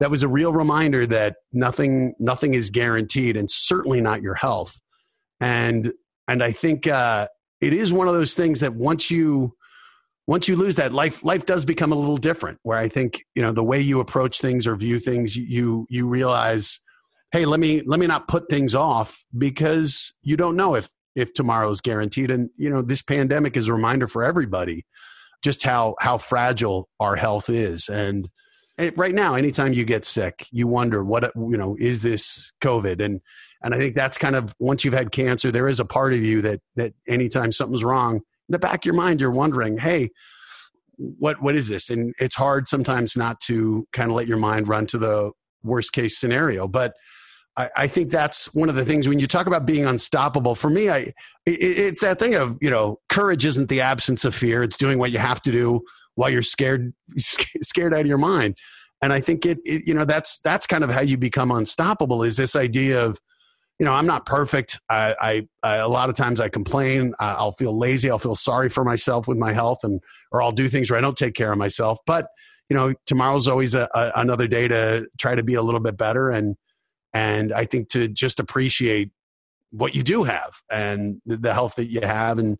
that 0.00 0.10
was 0.10 0.22
a 0.22 0.28
real 0.28 0.52
reminder 0.52 1.06
that 1.06 1.36
nothing 1.52 2.14
nothing 2.18 2.54
is 2.54 2.70
guaranteed, 2.70 3.36
and 3.36 3.50
certainly 3.50 4.00
not 4.00 4.22
your 4.22 4.34
health. 4.34 4.80
And 5.40 5.92
and 6.28 6.42
I 6.42 6.52
think 6.52 6.86
uh, 6.86 7.28
it 7.60 7.72
is 7.72 7.92
one 7.92 8.08
of 8.08 8.14
those 8.14 8.34
things 8.34 8.60
that 8.60 8.74
once 8.74 9.10
you 9.10 9.54
once 10.26 10.48
you 10.48 10.56
lose 10.56 10.76
that 10.76 10.92
life 10.92 11.24
life 11.24 11.46
does 11.46 11.64
become 11.64 11.92
a 11.92 11.94
little 11.94 12.16
different 12.16 12.58
where 12.62 12.78
i 12.78 12.88
think 12.88 13.20
you 13.34 13.42
know 13.42 13.52
the 13.52 13.62
way 13.62 13.80
you 13.80 14.00
approach 14.00 14.40
things 14.40 14.66
or 14.66 14.74
view 14.76 14.98
things 14.98 15.36
you 15.36 15.86
you 15.90 16.08
realize 16.08 16.80
hey 17.34 17.44
let 17.44 17.58
me 17.58 17.82
let 17.84 17.98
me 17.98 18.06
not 18.06 18.28
put 18.28 18.48
things 18.48 18.76
off 18.76 19.24
because 19.36 20.14
you 20.22 20.36
don't 20.36 20.56
know 20.56 20.76
if 20.76 20.88
if 21.16 21.34
tomorrow 21.34 21.68
is 21.68 21.80
guaranteed 21.80 22.30
and 22.30 22.48
you 22.56 22.70
know 22.70 22.80
this 22.80 23.02
pandemic 23.02 23.56
is 23.56 23.66
a 23.66 23.72
reminder 23.72 24.06
for 24.06 24.22
everybody 24.22 24.84
just 25.42 25.64
how 25.64 25.96
how 25.98 26.16
fragile 26.16 26.88
our 27.00 27.16
health 27.16 27.50
is 27.50 27.88
and 27.88 28.30
it, 28.78 28.96
right 28.96 29.14
now 29.14 29.34
anytime 29.34 29.72
you 29.72 29.84
get 29.84 30.04
sick 30.04 30.46
you 30.52 30.68
wonder 30.68 31.02
what 31.04 31.32
you 31.34 31.56
know 31.56 31.76
is 31.78 32.02
this 32.02 32.52
covid 32.62 33.04
and 33.04 33.20
and 33.64 33.74
I 33.74 33.78
think 33.78 33.96
that's 33.96 34.18
kind 34.18 34.36
of 34.36 34.54
once 34.58 34.84
you've 34.84 34.92
had 34.92 35.10
cancer, 35.10 35.50
there 35.50 35.68
is 35.68 35.80
a 35.80 35.86
part 35.86 36.12
of 36.12 36.20
you 36.20 36.42
that 36.42 36.60
that 36.76 36.92
anytime 37.08 37.50
something's 37.50 37.82
wrong, 37.82 38.16
in 38.16 38.22
the 38.50 38.58
back 38.58 38.80
of 38.80 38.84
your 38.84 38.94
mind, 38.94 39.22
you're 39.22 39.30
wondering, 39.30 39.78
hey, 39.78 40.10
what 40.98 41.40
what 41.40 41.54
is 41.54 41.68
this? 41.68 41.88
And 41.88 42.14
it's 42.20 42.34
hard 42.34 42.68
sometimes 42.68 43.16
not 43.16 43.40
to 43.46 43.86
kind 43.94 44.10
of 44.10 44.16
let 44.16 44.28
your 44.28 44.36
mind 44.36 44.68
run 44.68 44.84
to 44.88 44.98
the 44.98 45.32
worst 45.62 45.94
case 45.94 46.18
scenario. 46.18 46.68
But 46.68 46.92
I, 47.56 47.70
I 47.76 47.86
think 47.86 48.10
that's 48.10 48.52
one 48.54 48.68
of 48.68 48.74
the 48.74 48.84
things 48.84 49.08
when 49.08 49.20
you 49.20 49.26
talk 49.26 49.46
about 49.46 49.66
being 49.66 49.84
unstoppable. 49.84 50.54
For 50.54 50.70
me, 50.70 50.88
I 50.90 50.98
it, 51.46 51.60
it's 51.60 52.00
that 52.00 52.18
thing 52.18 52.34
of 52.34 52.58
you 52.60 52.70
know 52.70 53.00
courage 53.08 53.44
isn't 53.44 53.68
the 53.68 53.80
absence 53.80 54.24
of 54.24 54.34
fear; 54.34 54.62
it's 54.62 54.76
doing 54.76 54.98
what 54.98 55.10
you 55.10 55.18
have 55.18 55.42
to 55.42 55.52
do 55.52 55.82
while 56.14 56.30
you're 56.30 56.42
scared 56.42 56.92
scared 57.18 57.94
out 57.94 58.00
of 58.00 58.06
your 58.06 58.18
mind. 58.18 58.56
And 59.02 59.12
I 59.12 59.20
think 59.20 59.44
it, 59.46 59.58
it 59.64 59.86
you 59.86 59.94
know 59.94 60.04
that's 60.04 60.38
that's 60.40 60.66
kind 60.66 60.84
of 60.84 60.90
how 60.90 61.00
you 61.00 61.16
become 61.16 61.50
unstoppable. 61.50 62.22
Is 62.22 62.36
this 62.36 62.56
idea 62.56 63.04
of 63.04 63.20
you 63.78 63.86
know, 63.86 63.92
I'm 63.92 64.06
not 64.06 64.24
perfect. 64.24 64.78
I, 64.88 65.16
I, 65.20 65.48
I, 65.62 65.76
a 65.76 65.88
lot 65.88 66.08
of 66.08 66.14
times 66.14 66.40
I 66.40 66.48
complain. 66.48 67.12
I'll 67.18 67.52
feel 67.52 67.76
lazy. 67.76 68.08
I'll 68.08 68.20
feel 68.20 68.36
sorry 68.36 68.68
for 68.68 68.84
myself 68.84 69.26
with 69.26 69.36
my 69.36 69.52
health, 69.52 69.78
and 69.82 70.00
or 70.30 70.42
I'll 70.42 70.52
do 70.52 70.68
things 70.68 70.90
where 70.90 70.98
I 70.98 71.00
don't 71.02 71.16
take 71.16 71.34
care 71.34 71.50
of 71.50 71.58
myself. 71.58 71.98
But 72.06 72.28
you 72.68 72.76
know, 72.76 72.94
tomorrow's 73.06 73.48
always 73.48 73.74
a, 73.74 73.88
a, 73.94 74.12
another 74.16 74.46
day 74.46 74.68
to 74.68 75.06
try 75.18 75.34
to 75.34 75.42
be 75.42 75.54
a 75.54 75.62
little 75.62 75.80
bit 75.80 75.96
better, 75.96 76.30
and 76.30 76.56
and 77.14 77.52
I 77.52 77.64
think 77.64 77.88
to 77.90 78.08
just 78.08 78.40
appreciate 78.40 79.10
what 79.70 79.94
you 79.94 80.02
do 80.02 80.24
have 80.24 80.54
and 80.70 81.20
the 81.24 81.54
health 81.54 81.76
that 81.76 81.90
you 81.90 82.00
have, 82.02 82.38
and 82.38 82.58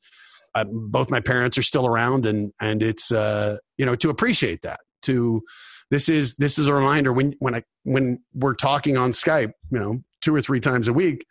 uh, 0.54 0.64
both 0.64 1.10
my 1.10 1.20
parents 1.20 1.58
are 1.58 1.62
still 1.62 1.86
around, 1.86 2.24
and 2.24 2.52
and 2.60 2.82
it's 2.82 3.12
uh, 3.12 3.58
you 3.76 3.84
know 3.84 3.96
to 3.96 4.08
appreciate 4.08 4.62
that. 4.62 4.80
To 5.02 5.42
this 5.90 6.08
is 6.08 6.36
this 6.36 6.58
is 6.58 6.66
a 6.66 6.72
reminder 6.72 7.12
when 7.12 7.34
when 7.40 7.54
I 7.54 7.62
when 7.82 8.20
we're 8.32 8.54
talking 8.54 8.96
on 8.96 9.10
Skype, 9.10 9.52
you 9.70 9.78
know, 9.78 10.02
two 10.22 10.34
or 10.34 10.40
three 10.40 10.60
times 10.60 10.88
a 10.88 10.92
week 10.92 11.26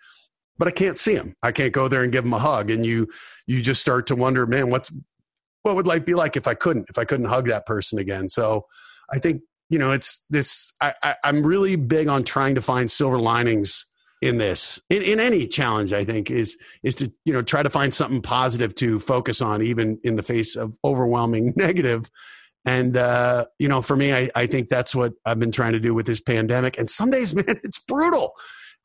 but 0.57 0.67
i 0.67 0.71
can't 0.71 0.97
see 0.97 1.13
him 1.13 1.33
i 1.41 1.51
can't 1.51 1.73
go 1.73 1.87
there 1.87 2.03
and 2.03 2.11
give 2.11 2.25
him 2.25 2.33
a 2.33 2.39
hug 2.39 2.69
and 2.69 2.85
you 2.85 3.07
you 3.47 3.61
just 3.61 3.81
start 3.81 4.07
to 4.07 4.15
wonder 4.15 4.45
man 4.45 4.69
what's 4.69 4.91
what 5.63 5.75
would 5.75 5.87
life 5.87 6.05
be 6.05 6.13
like 6.13 6.37
if 6.37 6.47
i 6.47 6.53
couldn't 6.53 6.89
if 6.89 6.97
i 6.97 7.05
couldn't 7.05 7.25
hug 7.25 7.47
that 7.47 7.65
person 7.65 7.99
again 7.99 8.29
so 8.29 8.65
i 9.11 9.17
think 9.17 9.41
you 9.73 9.79
know 9.79 9.91
it's 9.91 10.23
this 10.29 10.71
I, 10.79 10.93
I 11.01 11.15
i'm 11.23 11.43
really 11.43 11.75
big 11.75 12.07
on 12.07 12.23
trying 12.23 12.53
to 12.53 12.61
find 12.61 12.91
silver 12.91 13.19
linings 13.19 13.87
in 14.21 14.37
this 14.37 14.79
in, 14.91 15.01
in 15.01 15.19
any 15.19 15.47
challenge 15.47 15.93
i 15.93 16.05
think 16.05 16.29
is 16.29 16.55
is 16.83 16.93
to 16.95 17.11
you 17.25 17.33
know 17.33 17.41
try 17.41 17.63
to 17.63 17.71
find 17.71 17.91
something 17.91 18.21
positive 18.21 18.75
to 18.75 18.99
focus 18.99 19.41
on 19.41 19.63
even 19.63 19.97
in 20.03 20.15
the 20.15 20.21
face 20.21 20.55
of 20.55 20.77
overwhelming 20.85 21.53
negative. 21.57 22.09
And 22.65 22.95
uh, 22.95 23.47
you 23.57 23.67
know 23.67 23.81
for 23.81 23.97
me 23.97 24.13
I, 24.13 24.29
I 24.35 24.45
think 24.45 24.69
that's 24.69 24.93
what 24.93 25.13
i've 25.25 25.39
been 25.39 25.51
trying 25.51 25.73
to 25.73 25.79
do 25.79 25.95
with 25.95 26.05
this 26.05 26.21
pandemic. 26.21 26.77
And 26.77 26.87
some 26.87 27.09
days 27.09 27.33
man 27.35 27.59
it's 27.63 27.79
brutal. 27.79 28.33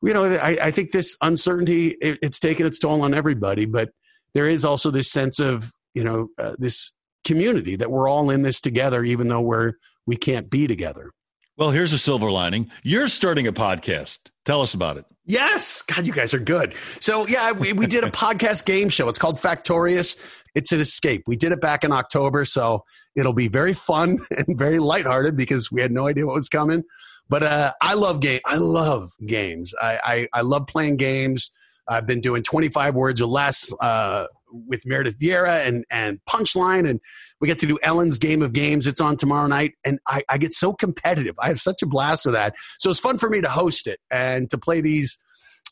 You 0.01 0.13
know, 0.13 0.25
I, 0.25 0.57
I 0.61 0.71
think 0.71 0.91
this 0.91 1.17
uncertainty 1.21 1.89
it, 2.01 2.17
it's 2.23 2.39
taken 2.39 2.65
its 2.65 2.79
toll 2.79 3.03
on 3.03 3.13
everybody, 3.13 3.65
but 3.65 3.91
there 4.33 4.49
is 4.49 4.65
also 4.65 4.89
this 4.89 5.11
sense 5.11 5.39
of 5.39 5.71
you 5.93 6.03
know 6.03 6.29
uh, 6.39 6.55
this 6.57 6.91
community 7.25 7.75
that 7.75 7.91
we're 7.91 8.09
all 8.09 8.31
in 8.31 8.41
this 8.41 8.59
together, 8.59 9.03
even 9.03 9.27
though 9.27 9.41
we're 9.41 9.73
we 10.05 10.15
can't 10.15 10.49
be 10.49 10.67
together. 10.67 11.11
Well, 11.57 11.71
here's 11.71 11.91
a 11.91 11.97
silver 11.97 12.31
lining. 12.31 12.71
You're 12.83 13.09
starting 13.09 13.45
a 13.45 13.51
podcast. 13.51 14.31
Tell 14.45 14.61
us 14.61 14.73
about 14.73 14.95
it. 14.97 15.05
Yes. 15.25 15.81
God, 15.81 16.07
you 16.07 16.13
guys 16.13 16.33
are 16.33 16.39
good. 16.39 16.73
So, 17.01 17.27
yeah, 17.27 17.51
we, 17.51 17.73
we 17.73 17.85
did 17.85 18.03
a 18.03 18.11
podcast 18.11 18.65
game 18.65 18.87
show. 18.89 19.09
It's 19.09 19.19
called 19.19 19.35
Factorious. 19.35 20.43
It's 20.55 20.71
an 20.71 20.79
escape. 20.79 21.23
We 21.27 21.35
did 21.35 21.51
it 21.51 21.59
back 21.59 21.83
in 21.83 21.91
October. 21.91 22.45
So, 22.45 22.83
it'll 23.15 23.33
be 23.33 23.49
very 23.49 23.73
fun 23.73 24.19
and 24.31 24.57
very 24.57 24.79
lighthearted 24.79 25.35
because 25.35 25.71
we 25.71 25.81
had 25.81 25.91
no 25.91 26.07
idea 26.07 26.25
what 26.25 26.35
was 26.35 26.49
coming. 26.49 26.83
But 27.27 27.43
uh, 27.43 27.73
I 27.81 27.93
love 27.93 28.21
game. 28.21 28.39
I 28.45 28.55
love 28.55 29.11
games. 29.25 29.73
I, 29.79 29.99
I, 30.03 30.27
I 30.39 30.41
love 30.41 30.65
playing 30.65 30.95
games. 30.97 31.51
I've 31.87 32.05
been 32.05 32.21
doing 32.21 32.41
25 32.41 32.95
words 32.95 33.21
or 33.21 33.27
less 33.27 33.73
uh, 33.81 34.27
with 34.51 34.85
Meredith 34.85 35.19
Vieira 35.19 35.67
and 35.67 35.85
and 35.89 36.19
Punchline, 36.27 36.89
and 36.89 36.99
we 37.41 37.47
get 37.47 37.59
to 37.59 37.65
do 37.65 37.77
Ellen's 37.83 38.17
Game 38.17 38.41
of 38.41 38.53
Games. 38.53 38.87
It's 38.87 39.01
on 39.01 39.17
tomorrow 39.17 39.47
night, 39.47 39.73
and 39.83 39.99
I, 40.07 40.23
I 40.29 40.37
get 40.37 40.51
so 40.51 40.73
competitive. 40.73 41.35
I 41.39 41.47
have 41.47 41.59
such 41.59 41.81
a 41.81 41.85
blast 41.85 42.25
with 42.25 42.33
that. 42.33 42.55
So 42.79 42.89
it's 42.89 42.99
fun 42.99 43.17
for 43.17 43.29
me 43.29 43.41
to 43.41 43.49
host 43.49 43.87
it 43.87 43.99
and 44.11 44.49
to 44.49 44.57
play 44.57 44.81
these 44.81 45.17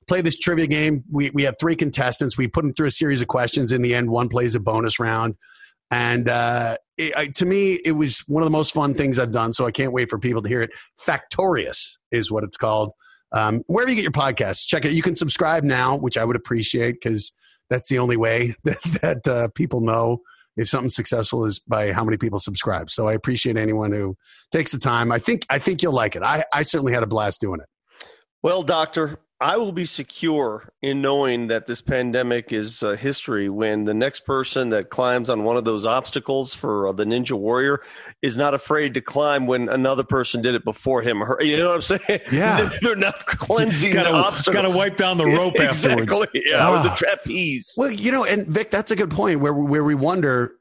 play 0.08 0.22
this 0.22 0.38
trivia 0.38 0.68
game. 0.68 1.04
We 1.12 1.30
we 1.32 1.44
have 1.44 1.56
three 1.60 1.76
contestants. 1.76 2.38
We 2.38 2.48
put 2.48 2.64
them 2.64 2.74
through 2.74 2.88
a 2.88 2.92
series 2.92 3.22
of 3.22 3.28
questions. 3.28 3.72
In 3.72 3.82
the 3.82 3.96
end, 3.96 4.10
one 4.10 4.30
plays 4.30 4.56
a 4.56 4.60
bonus 4.60 5.00
round. 5.00 5.36
And 5.90 6.28
uh, 6.28 6.78
it, 6.98 7.14
I, 7.16 7.28
to 7.28 7.46
me, 7.46 7.80
it 7.86 7.94
was 7.94 8.20
one 8.28 8.44
of 8.44 8.48
the 8.48 8.58
most 8.58 8.74
fun 8.74 8.94
things 8.94 9.18
I've 9.20 9.32
done. 9.32 9.54
So 9.54 9.66
I 9.66 9.72
can't 9.72 9.94
wait 9.94 10.10
for 10.10 10.20
people 10.20 10.42
to 10.42 10.50
hear 10.50 10.62
it. 10.62 10.72
Factorious 11.00 11.98
is 12.12 12.30
what 12.30 12.44
it's 12.44 12.58
called. 12.58 12.92
Um, 13.32 13.64
wherever 13.68 13.90
you 13.90 13.96
get 13.96 14.04
your 14.04 14.12
podcasts, 14.12 14.66
check 14.66 14.86
it. 14.86 14.94
You 14.94 15.02
can 15.02 15.16
subscribe 15.16 15.64
now, 15.64 15.98
which 15.98 16.18
I 16.18 16.26
would 16.26 16.36
appreciate 16.36 16.94
because 17.02 17.32
that's 17.70 17.90
the 17.90 18.00
only 18.00 18.18
way 18.18 18.56
that, 18.64 18.78
that 19.02 19.28
uh, 19.28 19.48
people 19.56 19.82
know 19.82 20.22
if 20.56 20.68
something's 20.68 20.96
successful 20.96 21.46
is 21.46 21.60
by 21.60 21.92
how 21.92 22.04
many 22.04 22.18
people 22.18 22.40
subscribe. 22.40 22.90
So 22.90 23.08
I 23.08 23.14
appreciate 23.14 23.58
anyone 23.58 23.92
who 23.92 24.16
takes 24.52 24.72
the 24.72 24.80
time. 24.80 25.12
I 25.12 25.20
think 25.20 25.46
I 25.50 25.60
think 25.60 25.84
you'll 25.84 25.94
like 25.94 26.16
it. 26.16 26.24
I, 26.24 26.44
I 26.54 26.64
certainly 26.64 26.94
had 26.94 27.04
a 27.04 27.08
blast 27.08 27.40
doing 27.40 27.60
it. 27.62 28.08
Well, 28.42 28.64
doctor, 28.64 29.20
I 29.40 29.58
will 29.58 29.72
be 29.72 29.86
secure 29.86 30.74
in 30.82 31.00
knowing 31.00 31.48
that 31.48 31.68
this 31.68 31.80
pandemic 31.80 32.52
is 32.52 32.82
uh, 32.82 32.94
history 32.96 33.50
when 33.50 33.86
the 33.86 33.94
next 33.94 34.22
person 34.26 34.72
that 34.72 34.90
climbs 34.90 35.30
on 35.30 35.44
one 35.44 35.58
of 35.58 35.64
those 35.64 35.86
obstacles 35.86 36.56
for 36.56 36.88
uh, 36.88 36.92
the 36.92 37.06
Ninja 37.06 37.34
Warrior 37.38 37.82
is 38.24 38.36
not 38.36 38.56
afraid 38.56 38.96
to 38.96 39.02
climb 39.02 39.46
when 39.46 39.70
another 39.70 40.04
person 40.04 40.42
did 40.42 40.56
it 40.56 40.64
before 40.64 41.04
him. 41.04 41.22
Or 41.22 41.28
her. 41.28 41.44
You 41.44 41.56
know 41.58 41.68
what 41.68 41.76
I'm 41.76 41.82
saying? 41.82 42.22
Yeah. 42.32 42.72
They're 42.82 42.96
not 42.96 43.20
cleansing 43.28 43.94
gotta, 43.94 44.10
the 44.10 44.16
obstacle. 44.16 44.54
Got 44.54 44.72
to 44.72 44.76
wipe 44.76 44.98
down 44.98 45.20
the 45.20 45.26
rope 45.28 45.54
exactly. 45.60 46.02
afterwards. 46.04 46.32
Yeah, 46.34 46.80
or 46.80 46.84
the 46.84 46.90
Ah. 46.92 46.96
trapeze. 46.98 47.74
Well, 47.78 47.92
you 47.92 48.12
know, 48.12 48.26
and 48.26 48.48
Vic, 48.48 48.72
that's 48.72 48.90
a 48.90 48.96
good 48.96 49.12
point 49.12 49.40
where 49.42 49.54
where 49.54 49.84
we 49.84 49.94
wonder, 49.94 50.56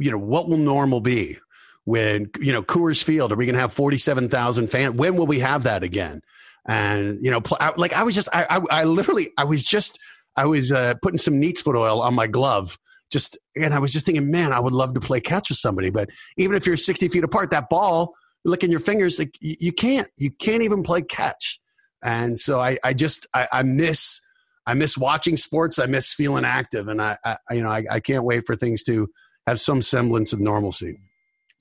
you 0.00 0.10
know, 0.10 0.18
what 0.18 0.48
will 0.48 0.56
normal 0.58 1.00
be 1.00 1.36
when 1.84 2.28
you 2.40 2.52
know 2.52 2.62
Coors 2.64 3.04
Field? 3.04 3.30
Are 3.30 3.36
we 3.36 3.46
going 3.46 3.54
to 3.54 3.60
have 3.60 3.72
forty 3.72 3.98
seven 3.98 4.28
thousand 4.28 4.66
fans? 4.66 4.96
When 4.96 5.14
will 5.14 5.26
we 5.28 5.38
have 5.38 5.62
that 5.62 5.84
again? 5.84 6.22
And 6.66 7.18
you 7.22 7.30
know, 7.30 7.40
pl- 7.40 7.58
I, 7.60 7.72
like 7.76 7.92
I 7.92 8.02
was 8.02 8.14
just, 8.14 8.28
I, 8.32 8.44
I, 8.48 8.80
I 8.80 8.84
literally, 8.84 9.30
I 9.36 9.44
was 9.44 9.62
just, 9.62 9.98
I 10.36 10.46
was 10.46 10.72
uh, 10.72 10.94
putting 11.02 11.18
some 11.18 11.38
Neat's 11.38 11.62
foot 11.62 11.76
oil 11.76 12.00
on 12.00 12.14
my 12.14 12.26
glove. 12.26 12.78
Just 13.12 13.38
and 13.54 13.74
I 13.74 13.78
was 13.78 13.92
just 13.92 14.06
thinking, 14.06 14.30
man, 14.30 14.52
I 14.52 14.60
would 14.60 14.72
love 14.72 14.94
to 14.94 15.00
play 15.00 15.20
catch 15.20 15.50
with 15.50 15.58
somebody. 15.58 15.90
But 15.90 16.08
even 16.36 16.56
if 16.56 16.66
you're 16.66 16.76
sixty 16.76 17.08
feet 17.08 17.24
apart, 17.24 17.50
that 17.50 17.68
ball, 17.68 18.14
licking 18.44 18.70
your 18.70 18.80
fingers, 18.80 19.18
like 19.18 19.36
you, 19.40 19.56
you 19.60 19.72
can't, 19.72 20.08
you 20.16 20.30
can't 20.30 20.62
even 20.62 20.82
play 20.82 21.02
catch. 21.02 21.60
And 22.02 22.38
so 22.38 22.60
I, 22.60 22.78
I 22.82 22.92
just, 22.94 23.26
I, 23.34 23.48
I 23.52 23.62
miss. 23.62 24.20
I 24.66 24.72
miss 24.72 24.96
watching 24.96 25.36
sports. 25.36 25.78
I 25.78 25.84
miss 25.84 26.14
feeling 26.14 26.46
active, 26.46 26.88
and 26.88 27.02
I, 27.02 27.18
I 27.22 27.36
you 27.50 27.62
know, 27.62 27.68
I, 27.68 27.84
I 27.90 28.00
can't 28.00 28.24
wait 28.24 28.46
for 28.46 28.56
things 28.56 28.82
to 28.84 29.10
have 29.46 29.60
some 29.60 29.82
semblance 29.82 30.32
of 30.32 30.40
normalcy. 30.40 31.00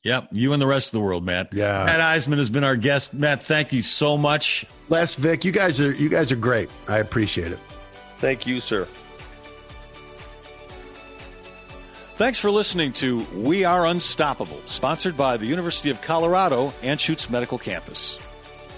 Yep, 0.03 0.29
you 0.33 0.51
and 0.51 0.61
the 0.61 0.67
rest 0.67 0.87
of 0.89 0.91
the 0.93 0.99
world, 0.99 1.25
Matt. 1.25 1.53
Yeah. 1.53 1.85
Matt 1.85 2.01
Iseman 2.01 2.37
has 2.37 2.49
been 2.49 2.65
our 2.65 2.75
guest. 2.75 3.13
Matt, 3.13 3.41
thank 3.41 3.71
you 3.71 3.81
so 3.81 4.17
much. 4.17 4.65
Les, 4.89 5.15
Vic, 5.15 5.45
you 5.45 5.51
guys 5.53 5.79
are 5.79 5.93
you 5.93 6.09
guys 6.09 6.31
are 6.31 6.35
great. 6.35 6.69
I 6.89 6.97
appreciate 6.97 7.53
it. 7.53 7.59
Thank 8.17 8.45
you, 8.45 8.59
sir. 8.59 8.85
Thanks 12.15 12.37
for 12.37 12.51
listening 12.51 12.93
to 12.93 13.25
We 13.33 13.63
Are 13.63 13.87
Unstoppable, 13.87 14.61
sponsored 14.65 15.17
by 15.17 15.35
the 15.35 15.45
University 15.45 15.89
of 15.89 15.99
Colorado 16.01 16.71
Anschutz 16.83 17.29
Medical 17.29 17.57
Campus. 17.57 18.19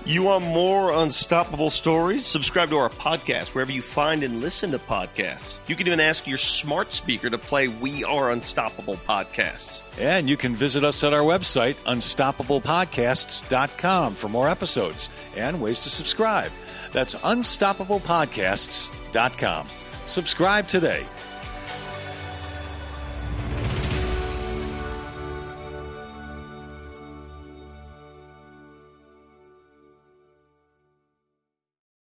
You 0.08 0.22
want 0.22 0.46
more 0.46 0.94
unstoppable 0.94 1.72
stories? 1.72 2.28
Subscribe 2.28 2.70
to 2.70 2.78
our 2.78 2.90
podcast 2.90 3.56
wherever 3.56 3.72
you 3.72 3.82
find 3.82 4.22
and 4.22 4.40
listen 4.40 4.70
to 4.70 4.78
podcasts. 4.78 5.58
You 5.66 5.76
can 5.76 5.88
even 5.88 6.00
ask 6.00 6.28
your 6.28 6.38
smart 6.38 6.94
speaker 6.94 7.28
to 7.28 7.40
play 7.40 7.70
We 7.70 8.04
Are 8.04 8.30
Unstoppable 8.30 8.98
podcasts. 8.98 9.82
And 10.00 10.30
you 10.30 10.38
can 10.38 10.54
visit 10.54 10.84
us 10.84 11.04
at 11.04 11.12
our 11.12 11.24
website, 11.24 11.74
unstoppablepodcasts.com, 11.86 14.14
for 14.14 14.30
more 14.30 14.48
episodes 14.48 15.10
and 15.36 15.60
ways 15.60 15.80
to 15.80 15.90
subscribe. 15.90 16.52
That's 16.92 17.16
unstoppablepodcasts.com. 17.16 19.68
Subscribe 20.06 20.68
today. 20.68 21.04